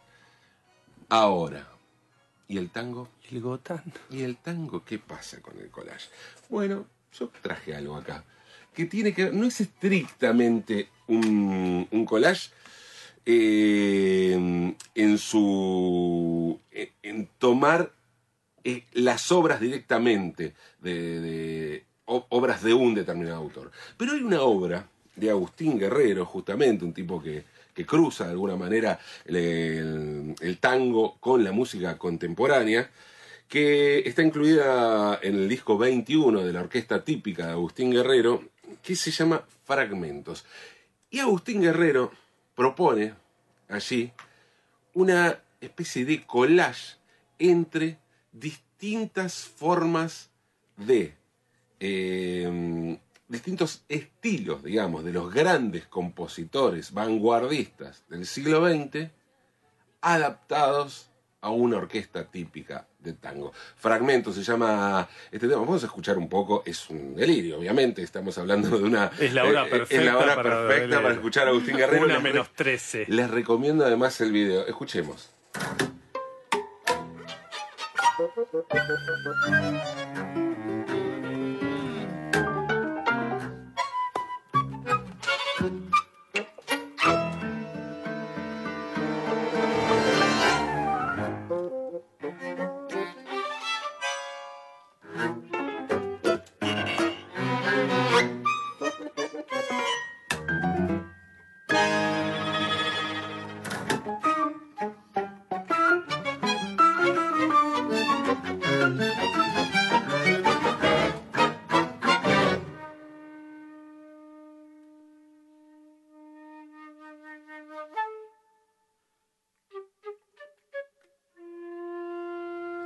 Ahora, 1.08 1.66
¿y 2.48 2.58
el 2.58 2.70
tango? 2.70 3.08
El 3.30 3.40
Gotán. 3.40 3.82
¿Y 4.10 4.22
el 4.22 4.36
tango 4.36 4.84
qué 4.84 4.98
pasa 4.98 5.40
con 5.40 5.58
el 5.58 5.70
collage? 5.70 6.08
Bueno, 6.48 6.86
yo 7.18 7.30
traje 7.42 7.74
algo 7.74 7.96
acá 7.96 8.24
que 8.76 8.84
tiene 8.84 9.14
que 9.14 9.24
ver, 9.24 9.34
no 9.34 9.46
es 9.46 9.58
estrictamente 9.62 10.90
un, 11.08 11.88
un 11.90 12.04
collage 12.04 12.50
eh, 13.24 14.34
en 14.94 15.18
su. 15.18 16.60
en, 16.70 17.28
tomar 17.38 17.90
eh, 18.62 18.84
las 18.92 19.32
obras 19.32 19.60
directamente 19.60 20.52
de, 20.80 21.84
obras 22.04 22.62
de 22.62 22.74
un 22.74 22.94
determinado 22.94 23.38
autor. 23.38 23.72
Pero 23.96 24.12
hay 24.12 24.20
una 24.20 24.42
obra 24.42 24.86
de 25.16 25.30
Agustín 25.30 25.78
Guerrero, 25.78 26.26
justamente, 26.26 26.84
un 26.84 26.92
tipo 26.92 27.22
que, 27.22 27.44
que 27.74 27.86
cruza 27.86 28.26
de 28.26 28.32
alguna 28.32 28.56
manera 28.56 29.00
el 29.24 30.58
tango 30.60 31.16
con 31.18 31.42
la 31.42 31.52
música 31.52 31.96
contemporánea, 31.96 32.90
que 33.48 34.00
está 34.00 34.22
incluida 34.22 35.18
en 35.22 35.36
el 35.36 35.48
disco 35.48 35.78
21 35.78 36.42
de 36.42 36.52
la 36.52 36.60
orquesta 36.60 37.04
típica 37.04 37.46
de 37.46 37.52
Agustín 37.52 37.90
Guerrero, 37.90 38.42
que 38.82 38.96
se 38.96 39.10
llama 39.10 39.44
Fragmentos. 39.64 40.44
Y 41.10 41.20
Agustín 41.20 41.60
Guerrero 41.60 42.10
propone 42.54 43.14
allí 43.68 44.12
una 44.94 45.40
especie 45.60 46.04
de 46.04 46.26
collage 46.26 46.96
entre 47.38 47.98
distintas 48.32 49.44
formas 49.44 50.30
de 50.76 51.14
eh, 51.80 52.98
distintos 53.28 53.84
estilos, 53.88 54.62
digamos, 54.62 55.04
de 55.04 55.12
los 55.12 55.32
grandes 55.32 55.86
compositores 55.86 56.92
vanguardistas 56.92 58.04
del 58.08 58.26
siglo 58.26 58.66
XX 58.66 59.10
adaptados 60.00 61.10
a 61.40 61.50
una 61.50 61.76
orquesta 61.76 62.24
típica 62.24 62.86
de 62.98 63.12
tango. 63.12 63.52
Fragmento 63.76 64.32
se 64.32 64.42
llama 64.42 65.08
este 65.30 65.46
tema. 65.46 65.60
Vamos 65.60 65.82
a 65.82 65.86
escuchar 65.86 66.18
un 66.18 66.28
poco. 66.28 66.62
Es 66.66 66.90
un 66.90 67.14
delirio, 67.14 67.58
obviamente. 67.58 68.02
Estamos 68.02 68.36
hablando 68.38 68.78
de 68.78 68.84
una. 68.84 69.10
Es 69.18 69.32
la 69.32 69.44
hora 69.44 69.66
eh, 69.66 69.70
perfecta 69.70 70.02
Es 70.02 70.06
la 70.06 70.18
hora 70.18 70.36
para 70.36 70.66
perfecta 70.68 71.02
para 71.02 71.14
escuchar 71.14 71.46
a 71.46 71.50
Agustín 71.50 71.76
Guerrero. 71.76 72.04
Una 72.04 72.20
menos 72.20 72.52
trece. 72.52 73.06
les 73.08 73.30
recomiendo 73.30 73.84
además 73.84 74.20
el 74.20 74.32
video. 74.32 74.66
Escuchemos. 74.66 75.30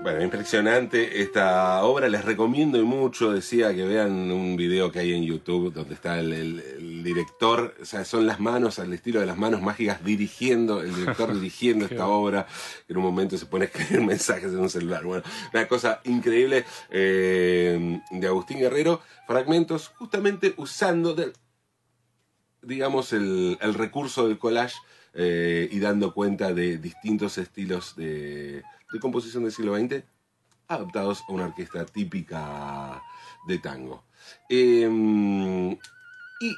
Bueno, 0.02 0.22
impresionante 0.24 1.20
esta 1.20 1.82
obra, 1.84 2.08
les 2.08 2.24
recomiendo 2.24 2.78
y 2.78 2.82
mucho, 2.84 3.32
decía 3.32 3.74
que 3.74 3.84
vean 3.84 4.30
un 4.30 4.56
video 4.56 4.90
que 4.90 5.00
hay 5.00 5.12
en 5.12 5.24
YouTube 5.24 5.74
donde 5.74 5.92
está 5.92 6.18
el, 6.18 6.32
el- 6.32 6.60
el 6.78 7.04
director, 7.04 7.74
o 7.82 7.84
sea, 7.84 8.06
son 8.06 8.26
las 8.26 8.40
manos 8.40 8.78
al 8.78 8.94
estilo 8.94 9.20
de 9.20 9.26
las 9.26 9.36
manos 9.36 9.60
mágicas 9.60 10.02
dirigiendo, 10.02 10.80
el 10.80 10.94
director 10.94 11.34
dirigiendo 11.34 11.84
esta 11.84 12.06
obra, 12.08 12.46
en 12.88 12.96
un 12.96 13.02
momento 13.02 13.36
se 13.36 13.44
pone 13.44 13.66
a 13.66 13.68
escribir 13.68 14.00
mensajes 14.06 14.50
en 14.50 14.58
un 14.60 14.70
celular, 14.70 15.04
bueno, 15.04 15.22
una 15.52 15.68
cosa 15.68 16.00
increíble 16.04 16.64
eh, 16.88 18.00
de 18.10 18.26
Agustín 18.26 18.58
Guerrero, 18.58 19.02
fragmentos 19.26 19.88
justamente 19.98 20.54
usando 20.56 21.14
del, 21.14 21.34
digamos, 22.62 23.12
el, 23.12 23.58
el 23.60 23.74
recurso 23.74 24.26
del 24.28 24.38
collage 24.38 24.76
eh, 25.12 25.68
y 25.70 25.78
dando 25.78 26.14
cuenta 26.14 26.54
de 26.54 26.78
distintos 26.78 27.36
estilos 27.36 27.96
de, 27.96 28.62
de 28.92 29.00
composición 29.00 29.44
del 29.44 29.52
siglo 29.52 29.76
XX 29.76 30.04
adaptados 30.68 31.22
a 31.28 31.32
una 31.32 31.46
orquesta 31.46 31.84
típica 31.86 33.02
de 33.46 33.58
tango. 33.58 34.04
Eh, 34.48 34.88
y 36.40 36.56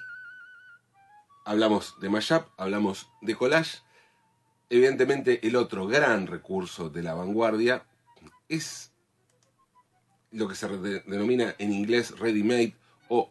hablamos 1.45 1.99
de 2.01 2.09
mashup, 2.11 2.47
hablamos 2.57 3.09
de 3.21 3.35
collage. 3.35 3.79
Evidentemente, 4.71 5.47
el 5.47 5.57
otro 5.57 5.87
gran 5.87 6.27
recurso 6.27 6.89
de 6.89 7.03
la 7.03 7.15
vanguardia 7.15 7.85
es 8.49 8.93
lo 10.31 10.49
que 10.49 10.55
se 10.55 10.69
de- 10.69 11.01
denomina 11.01 11.55
en 11.59 11.73
inglés 11.73 12.19
ready-made 12.19 12.75
o 13.09 13.31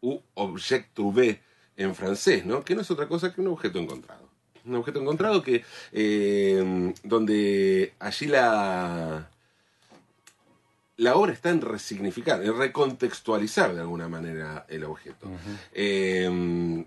u 0.00 0.18
objet 0.34 0.88
trouvé 0.94 1.42
en 1.76 1.94
francés, 1.94 2.46
¿no? 2.46 2.64
Que 2.64 2.74
no 2.74 2.80
es 2.80 2.90
otra 2.90 3.08
cosa 3.08 3.32
que 3.34 3.40
un 3.42 3.48
objeto 3.48 3.78
encontrado. 3.78 4.29
Un 4.70 4.76
objeto 4.76 5.00
encontrado 5.00 5.42
que 5.42 5.64
eh, 5.92 6.94
donde 7.02 7.92
allí 7.98 8.26
la 8.26 9.28
la 10.96 11.14
obra 11.16 11.32
está 11.32 11.48
en 11.50 11.60
resignificar, 11.62 12.42
en 12.44 12.56
recontextualizar 12.56 13.74
de 13.74 13.80
alguna 13.80 14.06
manera 14.08 14.66
el 14.68 14.84
objeto. 14.84 15.28
Eh, 15.72 16.84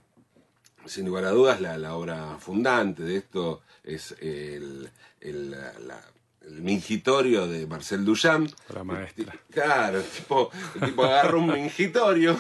sin 0.86 1.06
lugar 1.06 1.26
a 1.26 1.32
dudas, 1.32 1.60
la, 1.62 1.78
la 1.78 1.96
obra 1.96 2.38
fundante 2.40 3.04
de 3.04 3.18
esto 3.18 3.62
es 3.84 4.16
el, 4.22 4.90
la- 5.22 6.02
el 6.46 6.62
mingitorio 6.62 7.48
de 7.48 7.66
Marcel 7.68 8.04
Duchamp. 8.06 8.52
La 8.74 8.84
maestra. 8.84 9.36
Claro, 9.52 10.00
el 10.00 10.04
tipo, 10.06 10.52
el 10.76 10.82
tipo 10.82 11.04
agarra 11.04 11.38
un 11.38 11.48
mingitorio 11.54 12.36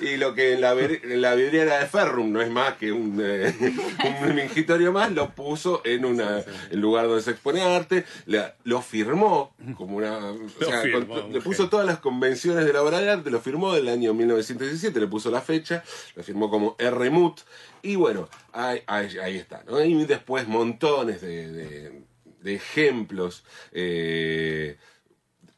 y 0.00 0.16
lo 0.16 0.34
que 0.34 0.52
en 0.54 0.60
la, 0.60 0.72
en 0.78 1.20
la 1.20 1.34
vidriera 1.34 1.78
de 1.78 1.86
Ferrum 1.86 2.30
no 2.32 2.40
es 2.42 2.50
más 2.50 2.74
que 2.74 2.92
un, 2.92 3.18
eh, 3.22 3.54
un 4.22 4.34
mingitorio 4.34 4.92
más, 4.92 5.10
lo 5.12 5.30
puso 5.34 5.80
en 5.84 6.04
una 6.04 6.42
en 6.70 6.80
lugar 6.80 7.06
donde 7.08 7.22
se 7.22 7.30
expone 7.32 7.62
arte, 7.62 8.04
la- 8.26 8.54
lo 8.64 8.80
firmó 8.82 9.54
como 9.76 9.96
una. 9.96 10.18
o 10.18 10.48
sea, 10.60 10.82
firmó, 10.82 11.06
con- 11.08 11.24
un 11.26 11.32
le 11.32 11.40
puso 11.40 11.68
todas 11.68 11.86
las 11.86 11.98
convenciones 11.98 12.64
de 12.64 12.72
la 12.72 12.82
obra 12.82 13.00
de 13.00 13.10
arte, 13.10 13.30
lo 13.30 13.40
firmó 13.40 13.72
del 13.74 13.88
año 13.88 14.12
1917, 14.14 15.00
le 15.00 15.06
puso 15.06 15.30
la 15.30 15.40
fecha, 15.40 15.82
lo 16.14 16.22
firmó 16.22 16.50
como 16.50 16.76
R-Mut, 16.78 17.40
y 17.82 17.96
bueno, 17.96 18.28
ahí, 18.52 18.82
ahí- 18.86 19.18
ahí 19.18 19.36
está. 19.36 19.64
¿no? 19.66 19.82
Y 19.82 20.04
después 20.04 20.46
montones 20.48 21.20
de, 21.20 21.48
de- 21.50 22.07
de 22.42 22.54
ejemplos 22.54 23.44
eh, 23.72 24.76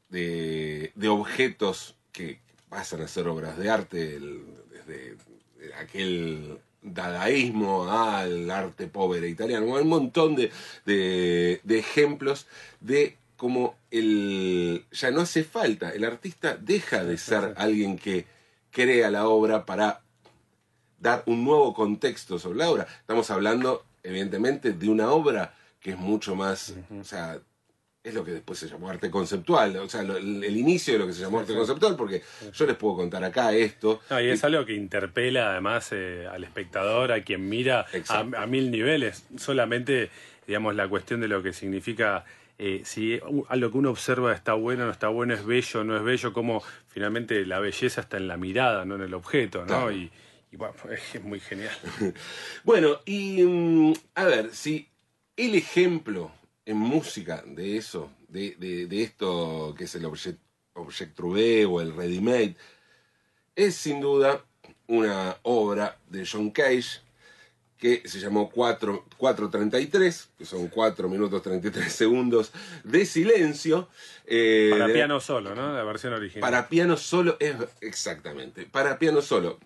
de, 0.09 0.93
de 0.95 1.09
objetos 1.09 1.95
que 2.13 2.41
pasan 2.69 3.03
a 3.03 3.09
ser 3.09 3.29
obras 3.29 3.59
de 3.59 3.71
arte, 3.71 4.17
el- 4.17 4.45
desde 4.71 5.17
aquel 5.79 6.59
dadaísmo 6.83 7.85
al 7.91 8.51
arte 8.51 8.87
pobre 8.87 9.29
italiano. 9.29 9.77
Hay 9.77 9.83
un 9.83 9.89
montón 9.89 10.35
de, 10.37 10.51
de- 10.87 11.61
de 11.63 11.79
ejemplos 11.79 12.47
de 12.81 13.17
cómo 13.37 13.75
el, 13.91 14.85
ya 14.93 15.11
no 15.11 15.21
hace 15.23 15.45
falta, 15.45 15.91
el 15.91 16.05
artista 16.05 16.57
deja 16.57 17.05
de 17.05 17.17
ser 17.19 17.55
alguien 17.57 17.97
que 17.99 18.27
crea 18.71 19.11
la 19.11 19.29
obra 19.29 19.65
para 19.67 20.03
dar 20.99 21.23
un 21.27 21.45
nuevo 21.45 21.73
contexto 21.75 22.39
sobre 22.39 22.59
la 22.59 22.71
obra. 22.71 22.87
Estamos 23.01 23.31
hablando, 23.31 23.85
evidentemente, 24.03 24.73
de 24.73 24.89
una 24.89 25.11
obra 25.11 25.55
que 25.81 25.91
es 25.91 25.99
mucho 25.99 26.35
más, 26.35 26.75
o 26.99 27.05
sea, 27.05 27.39
es 28.03 28.15
lo 28.15 28.25
que 28.25 28.31
después 28.33 28.59
se 28.59 28.67
llamó 28.69 28.89
arte 28.89 29.11
conceptual, 29.11 29.77
o 29.77 29.89
sea, 29.89 30.03
lo- 30.03 30.17
el, 30.17 30.43
el 30.43 30.57
inicio 30.57 30.95
de 30.95 30.99
lo 31.01 31.07
que 31.07 31.13
se 31.13 31.21
llamó 31.21 31.41
arte 31.41 31.55
conceptual, 31.55 31.97
porque 31.97 32.23
yo 32.53 32.67
les 32.67 32.77
puedo 32.77 32.97
contar 32.97 33.23
acá 33.25 33.53
esto. 33.53 34.01
No, 34.09 34.21
y 34.21 34.29
es 34.29 34.43
algo 34.45 34.65
que 34.65 34.75
interpela 34.75 35.51
además 35.53 35.89
eh, 35.93 36.27
al 36.31 36.43
espectador, 36.45 37.13
a 37.13 37.23
quien 37.23 37.49
mira 37.49 37.87
a, 38.09 38.47
mil 38.47 38.71
niveles. 38.71 39.25
Solamente, 39.37 40.11
digamos, 40.47 40.75
la 40.75 40.89
cuestión 40.89 41.21
de 41.21 41.29
lo 41.29 41.43
que 41.43 41.53
significa 41.53 42.25
eh, 42.59 42.83
si 42.85 43.19
algo 43.49 43.71
que 43.71 43.79
uno 43.79 43.91
observa 43.91 44.35
está 44.35 44.53
bueno, 44.55 44.85
no 44.87 44.93
está 44.93 45.09
bueno, 45.09 45.33
es 45.35 45.45
bello, 45.45 45.85
no 45.85 45.97
es 45.97 46.03
bello, 46.03 46.33
como 46.35 46.63
finalmente 46.89 47.45
la 47.47 47.59
belleza 47.59 48.03
está 48.03 48.17
en 48.19 48.29
la 48.29 48.37
mirada, 48.39 48.85
no 48.87 48.95
en 48.97 49.03
el 49.03 49.15
objeto, 49.15 49.61
¿no? 49.61 49.67
Claro. 49.67 49.93
Y, 49.93 50.11
y 50.53 50.57
bueno, 50.57 50.75
es, 50.91 51.01
es 51.17 51.23
muy 51.23 51.41
genial. 51.41 51.73
Bueno, 52.65 53.01
y 53.05 53.43
mm, 53.43 53.93
a 54.15 54.25
ver, 54.25 54.55
si 54.55 54.89
el 55.47 55.55
ejemplo 55.55 56.31
en 56.67 56.77
música 56.77 57.43
de 57.47 57.77
eso, 57.77 58.11
de, 58.29 58.55
de- 58.59 58.87
de 58.87 59.03
esto 59.03 59.75
que 59.77 59.85
es 59.85 59.95
el 59.95 60.05
Object, 60.05 60.39
object 60.75 61.15
Trouvé 61.17 61.65
o 61.67 61.81
el 61.81 61.95
Ready 61.95 62.21
Made, 62.21 62.57
es 63.57 63.75
sin 63.77 64.01
duda 64.01 64.45
una 64.87 65.37
obra 65.43 65.97
de 66.09 66.27
John 66.31 66.51
Cage 66.51 67.01
que 67.79 68.03
se 68.07 68.21
llamó 68.21 68.51
4, 68.51 69.07
4.33, 69.19 70.27
que 70.37 70.45
son 70.45 70.69
4 70.69 71.09
minutos 71.09 71.41
33 71.43 71.91
segundos 71.91 72.53
de 72.85 73.07
silencio. 73.07 73.89
eh, 74.27 74.69
Para 74.71 74.87
de- 74.89 74.93
piano 74.95 75.19
solo, 75.19 75.55
¿no? 75.55 75.73
La 75.73 75.83
versión 75.85 76.13
original. 76.13 76.41
para 76.43 76.69
piano 76.69 76.97
solo 76.99 77.37
es 77.41 77.55
exactamente. 77.81 78.67
Para 78.67 78.99
piano 78.99 79.23
solo. 79.23 79.59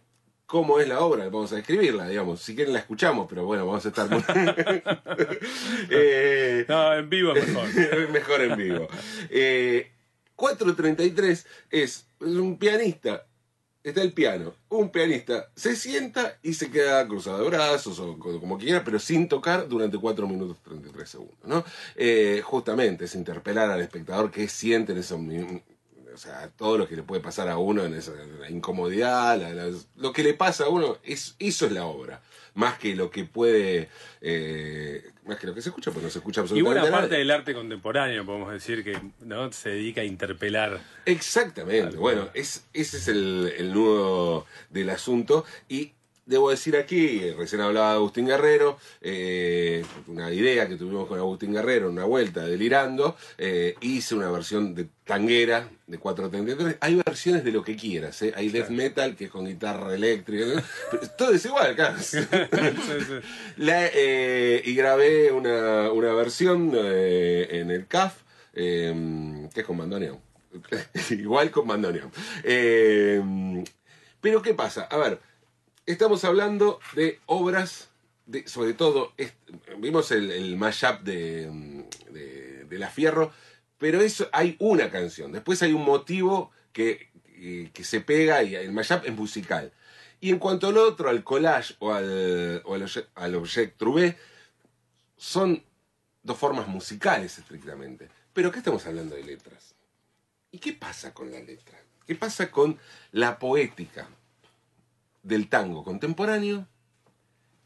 ¿Cómo 0.46 0.78
es 0.78 0.86
la 0.88 1.00
obra? 1.00 1.24
Vamos 1.24 1.52
a 1.52 1.56
describirla, 1.56 2.06
digamos. 2.08 2.40
Si 2.42 2.54
quieren 2.54 2.74
la 2.74 2.80
escuchamos, 2.80 3.26
pero 3.28 3.44
bueno, 3.46 3.66
vamos 3.66 3.84
a 3.86 3.88
estar 3.88 4.08
muy... 4.10 4.22
Eh, 5.90 6.64
No, 6.68 6.94
en 6.94 7.08
vivo 7.08 7.34
es 7.34 7.46
mejor. 7.48 8.08
mejor 8.10 8.40
en 8.42 8.56
vivo. 8.56 8.88
Eh, 9.30 9.90
433 10.36 11.46
es, 11.70 12.06
es 12.20 12.36
un 12.38 12.58
pianista. 12.58 13.26
Está 13.82 14.00
el 14.02 14.12
piano. 14.14 14.54
Un 14.70 14.90
pianista 14.90 15.50
se 15.56 15.76
sienta 15.76 16.38
y 16.42 16.54
se 16.54 16.70
queda 16.70 17.06
cruzado 17.06 17.42
de 17.42 17.50
brazos 17.50 17.98
o 17.98 18.18
co- 18.18 18.40
como 18.40 18.56
quiera, 18.58 18.82
pero 18.82 18.98
sin 18.98 19.28
tocar 19.28 19.68
durante 19.68 19.98
4 19.98 20.26
minutos 20.26 20.56
33 20.62 21.08
segundos. 21.08 21.36
¿no? 21.44 21.64
Eh, 21.94 22.40
justamente 22.42 23.04
es 23.04 23.14
interpelar 23.14 23.70
al 23.70 23.82
espectador 23.82 24.30
qué 24.30 24.48
siente 24.48 24.92
en 24.92 25.26
mi- 25.26 25.62
o 26.14 26.18
sea, 26.18 26.48
todo 26.56 26.78
lo 26.78 26.88
que 26.88 26.96
le 26.96 27.02
puede 27.02 27.20
pasar 27.20 27.48
a 27.48 27.58
uno 27.58 27.84
en 27.84 27.94
esa 27.94 28.12
la 28.40 28.48
incomodidad, 28.50 29.38
la- 29.40 29.52
la- 29.52 29.76
lo 29.96 30.12
que 30.12 30.22
le 30.22 30.34
pasa 30.34 30.64
a 30.64 30.68
uno, 30.68 30.98
es, 31.02 31.34
eso 31.38 31.66
es 31.66 31.72
la 31.72 31.86
obra. 31.86 32.22
Más 32.54 32.78
que 32.78 32.94
lo 32.94 33.10
que 33.10 33.24
puede, 33.24 33.88
eh, 34.20 35.10
más 35.26 35.38
que 35.38 35.46
lo 35.48 35.54
que 35.54 35.60
se 35.60 35.70
escucha, 35.70 35.90
pues 35.90 36.04
no 36.04 36.10
se 36.10 36.18
escucha 36.18 36.40
Y 36.40 36.42
absolutamente 36.42 36.80
buena 36.80 36.90
nada. 36.90 37.02
parte 37.02 37.16
del 37.16 37.30
arte 37.32 37.52
contemporáneo, 37.52 38.24
podemos 38.24 38.52
decir, 38.52 38.84
que 38.84 38.96
¿no? 39.20 39.50
se 39.52 39.70
dedica 39.70 40.02
a 40.02 40.04
interpelar. 40.04 40.80
Exactamente. 41.04 41.96
Bueno, 41.96 42.28
es, 42.34 42.64
ese 42.72 42.96
es 42.98 43.08
el, 43.08 43.52
el 43.58 43.72
nudo 43.74 44.46
del 44.70 44.90
asunto. 44.90 45.44
Y 45.68 45.92
debo 46.26 46.50
decir 46.50 46.76
aquí, 46.76 47.30
recién 47.32 47.60
hablaba 47.60 47.90
de 47.90 47.96
Agustín 47.96 48.26
Guerrero, 48.26 48.78
eh, 49.00 49.84
una 50.06 50.32
idea 50.32 50.68
que 50.68 50.76
tuvimos 50.76 51.06
con 51.06 51.18
Agustín 51.18 51.52
Guerrero, 51.52 51.90
una 51.90 52.04
vuelta 52.04 52.44
delirando, 52.44 53.16
eh, 53.38 53.74
hice 53.80 54.14
una 54.14 54.30
versión 54.30 54.74
de 54.74 54.88
tanguera 55.04 55.68
de 55.86 55.98
433. 55.98 56.78
Hay 56.80 56.94
versiones 56.96 57.44
de 57.44 57.52
lo 57.52 57.62
que 57.62 57.76
quieras, 57.76 58.22
¿eh? 58.22 58.32
hay 58.36 58.48
death 58.48 58.70
metal 58.70 59.16
que 59.16 59.24
es 59.24 59.30
con 59.30 59.46
guitarra 59.46 59.94
eléctrica. 59.94 60.64
Pero 60.90 61.08
todo 61.10 61.32
es 61.32 61.44
igual, 61.44 61.74
claro. 61.74 61.96
Sí, 62.04 62.20
sí. 62.20 63.14
La, 63.56 63.86
eh, 63.86 64.62
y 64.64 64.74
grabé 64.74 65.30
una, 65.30 65.90
una 65.92 66.12
versión 66.14 66.72
en 66.74 67.70
el 67.70 67.86
CAF, 67.86 68.14
que 68.54 69.50
es 69.54 69.64
con 69.64 69.76
bandoneón. 69.76 70.18
Igual 71.10 71.50
con 71.50 71.66
bandoneón. 71.66 72.10
Pero 74.20 74.40
¿qué 74.40 74.54
pasa? 74.54 74.84
A 74.84 74.96
ver, 74.96 75.20
estamos 75.86 76.24
hablando 76.24 76.80
de 76.94 77.20
obras, 77.26 77.88
de, 78.26 78.46
sobre 78.48 78.74
todo, 78.74 79.12
vimos 79.78 80.10
el, 80.10 80.56
mashup 80.56 81.00
de, 81.02 81.84
de, 82.68 82.78
La 82.78 82.90
Fierro, 82.90 83.32
pero 83.78 84.00
eso 84.00 84.28
hay 84.32 84.56
una 84.58 84.90
canción. 84.90 85.32
Después 85.32 85.62
hay 85.62 85.72
un 85.72 85.84
motivo 85.84 86.50
que, 86.72 87.10
que, 87.24 87.70
que 87.72 87.84
se 87.84 88.00
pega 88.00 88.42
y 88.42 88.54
el 88.54 88.72
mashup 88.72 89.04
es 89.04 89.14
musical. 89.14 89.72
Y 90.20 90.30
en 90.30 90.38
cuanto 90.38 90.68
al 90.68 90.78
otro, 90.78 91.08
al 91.08 91.22
collage 91.22 91.74
o 91.80 91.92
al, 91.92 92.62
o 92.64 92.74
al, 92.74 93.72
trouvé, 93.76 94.16
son 95.16 95.62
dos 96.22 96.38
formas 96.38 96.66
musicales 96.66 97.38
estrictamente. 97.38 98.08
Pero 98.32 98.50
¿qué 98.50 98.58
estamos 98.58 98.86
hablando 98.86 99.14
de 99.14 99.22
letras? 99.22 99.74
¿Y 100.50 100.58
qué 100.58 100.72
pasa 100.72 101.12
con 101.12 101.30
la 101.30 101.40
letra? 101.40 101.78
¿Qué 102.06 102.14
pasa 102.14 102.50
con 102.50 102.78
la 103.12 103.38
poética 103.38 104.08
del 105.24 105.48
tango 105.48 105.82
contemporáneo 105.82 106.68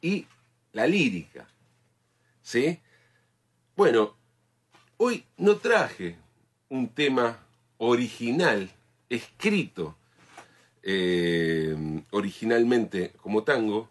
y 0.01 0.27
la 0.73 0.87
lírica? 0.87 1.47
¿Sí? 2.41 2.81
Bueno, 3.77 4.17
hoy 4.97 5.25
no 5.37 5.59
traje 5.59 6.17
un 6.71 6.89
tema 6.89 7.39
original, 7.77 8.71
escrito 9.11 9.97
eh, 10.83 12.03
originalmente 12.11 13.13
como 13.23 13.45
tango, 13.45 13.91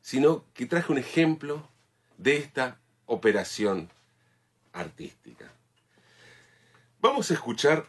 sino 0.00 0.44
que 0.54 0.66
traje 0.66 0.92
un 0.92 0.98
ejemplo 0.98 1.68
de 2.18 2.36
esta 2.36 2.78
operación 3.06 3.90
artística. 4.72 5.52
Vamos 7.00 7.30
a 7.30 7.34
escuchar 7.34 7.86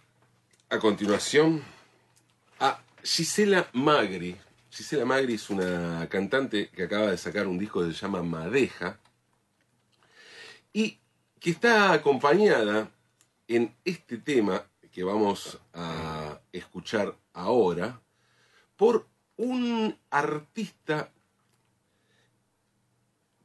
a 0.70 0.80
continuación 0.80 1.64
a 2.60 2.82
Gisela 3.04 3.70
Magri. 3.74 4.38
Gisela 4.78 5.06
Magri 5.06 5.34
es 5.34 5.50
una 5.50 6.08
cantante 6.08 6.70
que 6.70 6.84
acaba 6.84 7.10
de 7.10 7.18
sacar 7.18 7.48
un 7.48 7.58
disco 7.58 7.84
que 7.84 7.92
se 7.92 8.00
llama 8.00 8.22
Madeja 8.22 9.00
y 10.72 11.00
que 11.40 11.50
está 11.50 11.94
acompañada 11.94 12.92
en 13.48 13.76
este 13.84 14.20
tema 14.20 14.68
que 14.92 15.04
vamos 15.04 15.60
a 15.74 16.40
escuchar 16.52 17.18
ahora 17.34 18.00
por 18.76 19.08
un 19.38 19.98
artista 20.12 21.12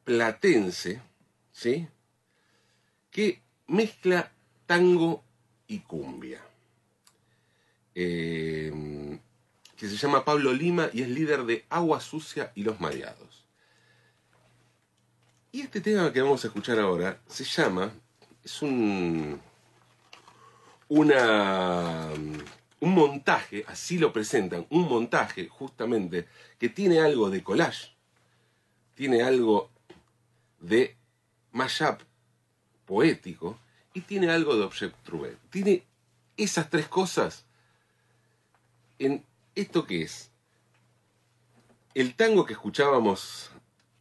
platense, 0.04 1.00
¿sí? 1.50 1.88
Que 3.10 3.40
mezcla 3.68 4.30
tango 4.66 5.24
y 5.66 5.78
cumbia. 5.78 6.42
Eh, 7.94 9.01
que 9.82 9.88
se 9.88 9.96
llama 9.96 10.24
Pablo 10.24 10.52
Lima 10.52 10.90
y 10.92 11.02
es 11.02 11.08
líder 11.08 11.42
de 11.42 11.66
Agua 11.68 12.00
Sucia 12.00 12.52
y 12.54 12.62
Los 12.62 12.78
Mareados. 12.78 13.48
Y 15.50 15.62
este 15.62 15.80
tema 15.80 16.12
que 16.12 16.22
vamos 16.22 16.44
a 16.44 16.46
escuchar 16.46 16.78
ahora 16.78 17.20
se 17.26 17.42
llama, 17.42 17.92
es 18.44 18.62
un, 18.62 19.40
una, 20.86 22.10
un 22.78 22.94
montaje, 22.94 23.64
así 23.66 23.98
lo 23.98 24.12
presentan, 24.12 24.68
un 24.70 24.88
montaje 24.88 25.48
justamente 25.48 26.28
que 26.60 26.68
tiene 26.68 27.00
algo 27.00 27.28
de 27.28 27.42
collage, 27.42 27.96
tiene 28.94 29.24
algo 29.24 29.68
de 30.60 30.96
mashup 31.50 32.02
poético 32.86 33.58
y 33.94 34.02
tiene 34.02 34.30
algo 34.30 34.54
de 34.54 34.62
object 34.62 34.94
trouvé. 35.02 35.36
Tiene 35.50 35.84
esas 36.36 36.70
tres 36.70 36.86
cosas 36.86 37.46
en 39.00 39.24
esto 39.54 39.86
que 39.86 40.02
es 40.02 40.30
el 41.94 42.14
tango 42.14 42.44
que 42.44 42.54
escuchábamos 42.54 43.50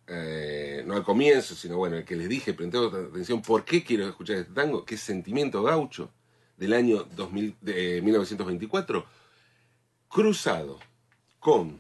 eh, 0.07 0.83
no 0.85 0.95
al 0.95 1.03
comienzo, 1.03 1.55
sino 1.55 1.77
bueno, 1.77 1.97
el 1.97 2.05
que 2.05 2.15
les 2.15 2.27
dije, 2.27 2.53
prestando 2.53 2.87
atención, 2.87 3.41
¿por 3.41 3.63
qué 3.63 3.83
quiero 3.83 4.07
escuchar 4.07 4.37
este 4.37 4.53
tango? 4.53 4.83
Que 4.83 4.95
es 4.95 5.01
Sentimiento 5.01 5.63
Gaucho, 5.63 6.11
del 6.57 6.73
año 6.73 7.03
2000, 7.15 7.55
de 7.61 8.01
1924, 8.01 9.05
cruzado 10.09 10.79
con 11.39 11.79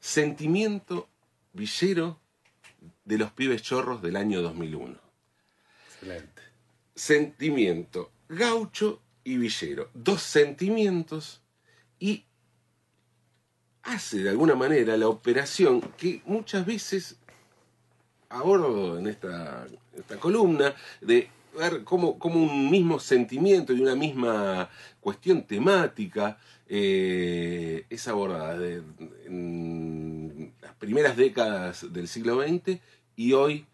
Sentimiento 0.00 1.08
Villero 1.52 2.18
de 3.04 3.18
los 3.18 3.30
Pibes 3.32 3.62
Chorros 3.62 4.02
del 4.02 4.16
año 4.16 4.42
2001. 4.42 4.98
Excelente. 5.86 6.42
Sentimiento 6.94 8.10
gaucho 8.28 9.02
y 9.24 9.36
villero. 9.36 9.90
Dos 9.94 10.22
sentimientos 10.22 11.42
y 11.98 12.24
hace 13.82 14.18
de 14.22 14.30
alguna 14.30 14.54
manera 14.54 14.96
la 14.96 15.08
operación 15.08 15.80
que 15.96 16.20
muchas 16.26 16.64
veces 16.66 17.16
abordo 18.28 18.98
en 18.98 19.06
esta, 19.06 19.66
esta 19.96 20.16
columna 20.18 20.74
de 21.00 21.28
ver 21.58 21.82
cómo, 21.84 22.18
cómo 22.18 22.42
un 22.42 22.70
mismo 22.70 22.98
sentimiento 23.00 23.72
y 23.72 23.80
una 23.80 23.94
misma 23.94 24.68
cuestión 25.00 25.42
temática 25.44 26.38
eh, 26.68 27.86
es 27.88 28.06
abordada 28.08 28.58
de- 28.58 28.82
en 29.26 30.52
las 30.60 30.74
primeras 30.74 31.16
décadas 31.16 31.90
del 31.92 32.06
siglo 32.08 32.42
XX 32.42 32.78
y 33.16 33.32
hoy 33.32 33.64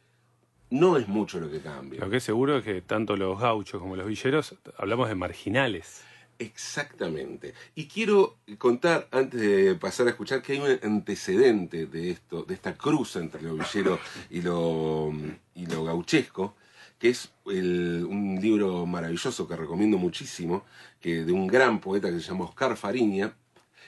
no 0.70 0.96
es 0.96 1.08
mucho 1.08 1.40
lo 1.40 1.50
que 1.50 1.60
cambia. 1.60 2.00
Lo 2.00 2.08
que 2.10 2.16
es 2.18 2.24
seguro 2.24 2.58
es 2.58 2.64
que 2.64 2.80
tanto 2.80 3.16
los 3.16 3.38
gauchos 3.40 3.80
como 3.80 3.96
los 3.96 4.06
villeros 4.06 4.54
hablamos 4.78 5.08
de 5.08 5.14
marginales. 5.16 6.04
Exactamente. 6.44 7.54
Y 7.74 7.86
quiero 7.86 8.36
contar, 8.58 9.08
antes 9.10 9.40
de 9.40 9.74
pasar 9.76 10.06
a 10.06 10.10
escuchar, 10.10 10.42
que 10.42 10.52
hay 10.52 10.58
un 10.60 10.78
antecedente 10.82 11.86
de 11.86 12.10
esto, 12.10 12.42
de 12.42 12.54
esta 12.54 12.74
cruz 12.74 13.16
entre 13.16 13.42
lo 13.42 13.54
villero 13.54 13.98
y 14.30 14.42
lo, 14.42 15.12
y 15.54 15.66
lo 15.66 15.84
gauchesco, 15.84 16.54
que 16.98 17.10
es 17.10 17.30
el- 17.46 18.06
un 18.08 18.38
libro 18.40 18.86
maravilloso 18.86 19.46
que 19.48 19.56
recomiendo 19.56 19.98
muchísimo, 19.98 20.64
que 21.00 21.24
de 21.24 21.32
un 21.32 21.46
gran 21.46 21.80
poeta 21.80 22.08
que 22.10 22.20
se 22.20 22.28
llama 22.28 22.44
Oscar 22.46 22.76
Fariña. 22.76 23.34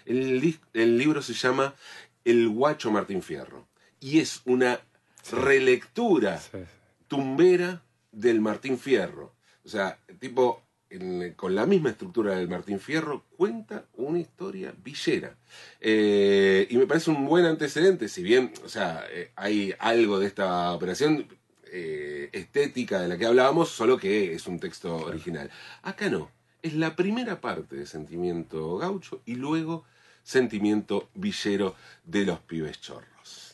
El, 0.04 0.58
el 0.74 0.98
libro 0.98 1.20
se 1.22 1.34
llama 1.34 1.74
El 2.24 2.48
guacho 2.48 2.90
Martín 2.90 3.22
Fierro. 3.22 3.66
Y 4.00 4.18
es 4.20 4.42
una 4.44 4.80
relectura 5.30 6.40
tumbera 7.08 7.82
del 8.12 8.40
Martín 8.40 8.78
Fierro. 8.78 9.32
O 9.64 9.68
sea, 9.68 9.98
tipo, 10.20 10.62
en- 10.90 11.32
con 11.34 11.54
la 11.54 11.66
misma 11.66 11.90
estructura 11.90 12.36
del 12.36 12.48
Martín 12.48 12.80
Fierro, 12.80 13.24
cuenta 13.36 13.84
una 13.94 14.18
historia 14.18 14.74
villera. 14.84 15.36
Eh, 15.80 16.66
y 16.70 16.76
me 16.76 16.86
parece 16.86 17.10
un 17.10 17.26
buen 17.26 17.44
antecedente, 17.44 18.08
si 18.08 18.22
bien, 18.22 18.52
o 18.64 18.68
sea, 18.68 19.04
eh, 19.10 19.30
hay 19.36 19.74
algo 19.78 20.18
de 20.18 20.26
esta 20.26 20.72
operación 20.72 21.26
eh, 21.72 22.30
estética 22.32 23.00
de 23.00 23.08
la 23.08 23.18
que 23.18 23.26
hablábamos, 23.26 23.68
solo 23.70 23.98
que 23.98 24.32
es 24.34 24.46
un 24.46 24.60
texto 24.60 24.96
original. 24.96 25.50
Acá 25.82 26.08
no, 26.08 26.30
es 26.62 26.74
la 26.74 26.96
primera 26.96 27.40
parte 27.40 27.76
de 27.76 27.86
Sentimiento 27.86 28.78
Gaucho 28.78 29.20
y 29.26 29.34
luego 29.34 29.84
Sentimiento 30.22 31.08
Villero 31.14 31.74
de 32.04 32.24
los 32.24 32.38
Pibes 32.40 32.80
Chorros. 32.80 33.45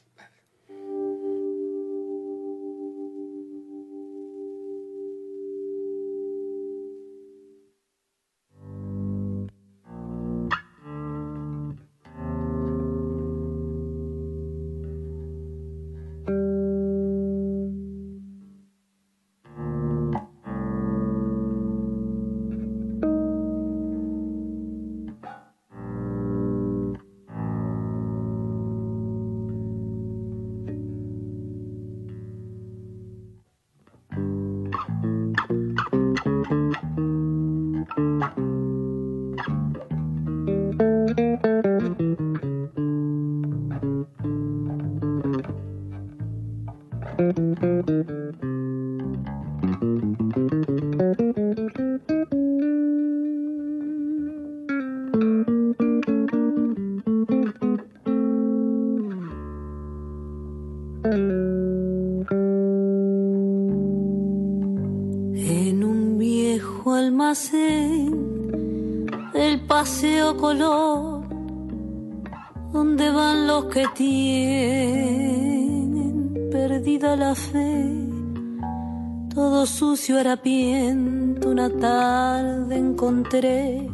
Harapiento, 80.33 81.51
una 81.51 81.69
tarde 81.69 82.75
encontré 82.75 83.87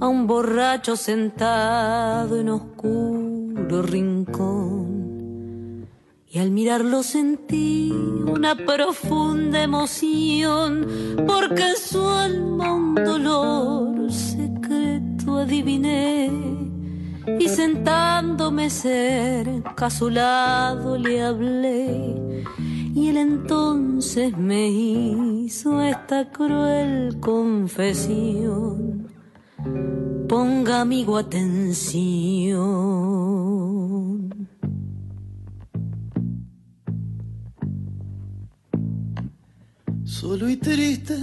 a 0.00 0.08
un 0.08 0.26
borracho 0.26 0.96
sentado 0.96 2.40
en 2.40 2.48
oscuro 2.48 3.82
rincón. 3.82 5.86
Y 6.26 6.38
al 6.38 6.50
mirarlo 6.50 7.02
sentí 7.02 7.92
una 7.92 8.56
profunda 8.56 9.62
emoción, 9.62 10.86
porque 11.26 11.68
en 11.68 11.76
su 11.76 12.02
alma 12.02 12.72
un 12.72 12.94
dolor 12.94 14.10
secreto 14.10 15.36
adiviné. 15.36 16.30
Y 17.38 17.48
sentándome 17.48 18.70
cerca 18.70 19.86
a 19.86 19.90
su 19.90 20.08
lado 20.08 20.96
le 20.96 21.22
hablé, 21.22 22.23
y 22.94 23.08
él 23.08 23.16
entonces 23.16 24.36
me 24.38 24.68
hizo 24.70 25.82
esta 25.82 26.30
cruel 26.30 27.18
confesión. 27.18 29.08
Ponga 30.28 30.82
amigo 30.82 31.18
atención. 31.18 32.54
Solo 40.04 40.48
y 40.48 40.56
triste 40.56 41.18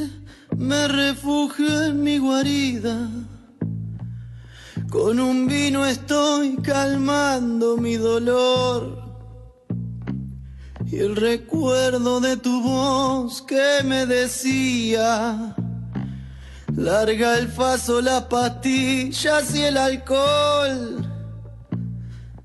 me 0.57 0.89
refugio 0.89 1.85
en 1.85 2.03
mi 2.03 2.17
guarida. 2.17 3.09
Con 4.89 5.21
un 5.21 5.47
vino 5.47 5.85
estoy 5.85 6.57
calmando 6.57 7.77
mi 7.77 7.95
dolor. 7.95 9.00
Y 10.91 10.99
el 10.99 11.15
recuerdo 11.15 12.19
de 12.19 12.35
tu 12.35 12.61
voz 12.61 13.41
que 13.43 13.81
me 13.85 14.05
decía, 14.05 15.55
larga 16.75 17.37
el 17.37 17.47
faso, 17.47 18.01
las 18.01 18.23
pastillas 18.23 19.55
y 19.55 19.61
el 19.61 19.77
alcohol. 19.77 21.09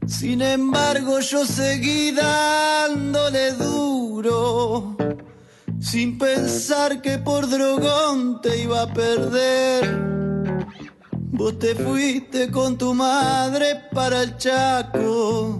Sin 0.07 0.43
embargo 0.43 1.19
yo 1.19 1.45
seguí 1.45 2.13
dándole 2.13 3.53
duro 3.55 4.97
sin 5.81 6.19
pensar 6.19 7.03
que 7.03 7.19
por 7.19 7.49
drogón 7.49 8.41
te 8.41 8.63
iba 8.63 8.83
a 8.83 8.93
perder. 8.93 10.07
Vos 11.33 11.59
te 11.59 11.75
fuiste 11.75 12.51
con 12.51 12.79
tu 12.79 12.95
madre 12.95 13.89
para 13.93 14.23
el 14.23 14.37
Chaco. 14.37 15.56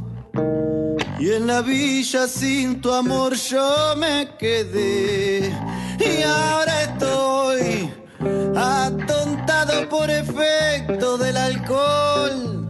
Y 1.27 1.33
en 1.33 1.49
la 1.49 1.61
villa 1.61 2.29
sin 2.29 2.81
tu 2.81 2.93
amor 2.93 3.35
yo 3.35 3.97
me 3.97 4.29
quedé. 4.39 5.53
Y 5.99 6.23
ahora 6.23 6.83
estoy 6.83 7.93
atontado 8.55 9.89
por 9.89 10.09
efecto 10.09 11.19
del 11.19 11.37
alcohol. 11.37 12.65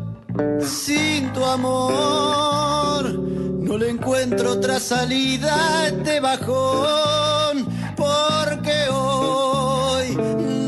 Sin 0.67 1.31
tu 1.35 1.45
amor 1.45 3.13
no 3.13 3.77
le 3.77 3.91
encuentro 3.91 4.53
otra 4.53 4.81
salida 4.81 5.55
a 5.55 5.89
este 5.89 6.21
bajón. 6.21 7.69
Porque 7.95 8.89
hoy 8.91 10.17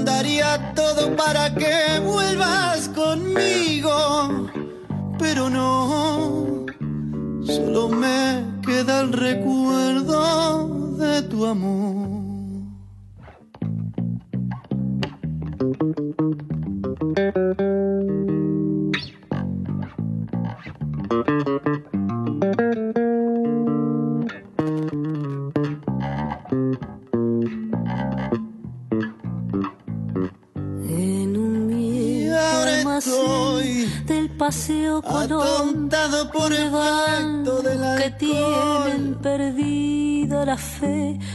daría 0.05 0.75
todo 0.75 1.17
para 1.17 1.55
que 1.55 2.01
vuelvas 2.05 2.87
conmigo. 2.91 4.47
Pero 5.19 5.49
no, 5.49 6.18
solo 7.49 7.89
me 7.89 8.45
queda 8.65 9.01
el 9.01 9.13
recuerdo 9.13 10.97
de 10.99 11.23
tu 11.23 11.47
amor. 11.47 12.19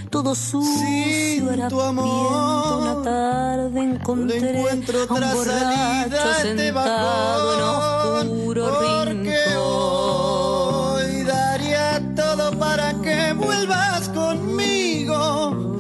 todo 0.10 0.36
sucio 0.36 1.52
era 1.52 1.68
tu 1.68 1.82
amor. 1.82 2.82
Una 2.82 3.02
tarde 3.04 3.80
encontré 3.82 4.60
a 5.10 5.14
un 5.14 5.20
borracho 5.20 6.34
sentado 6.42 7.54
en 7.54 8.30
oscuro 8.30 8.66
porque. 8.80 9.40
Hoy 9.58 11.24
daría 11.24 12.02
todo 12.16 12.58
para 12.58 12.94
que 13.02 13.34
vuelvas 13.34 14.10
conmigo, 14.10 15.76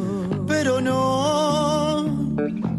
pero 0.47 0.81
no. 0.81 2.05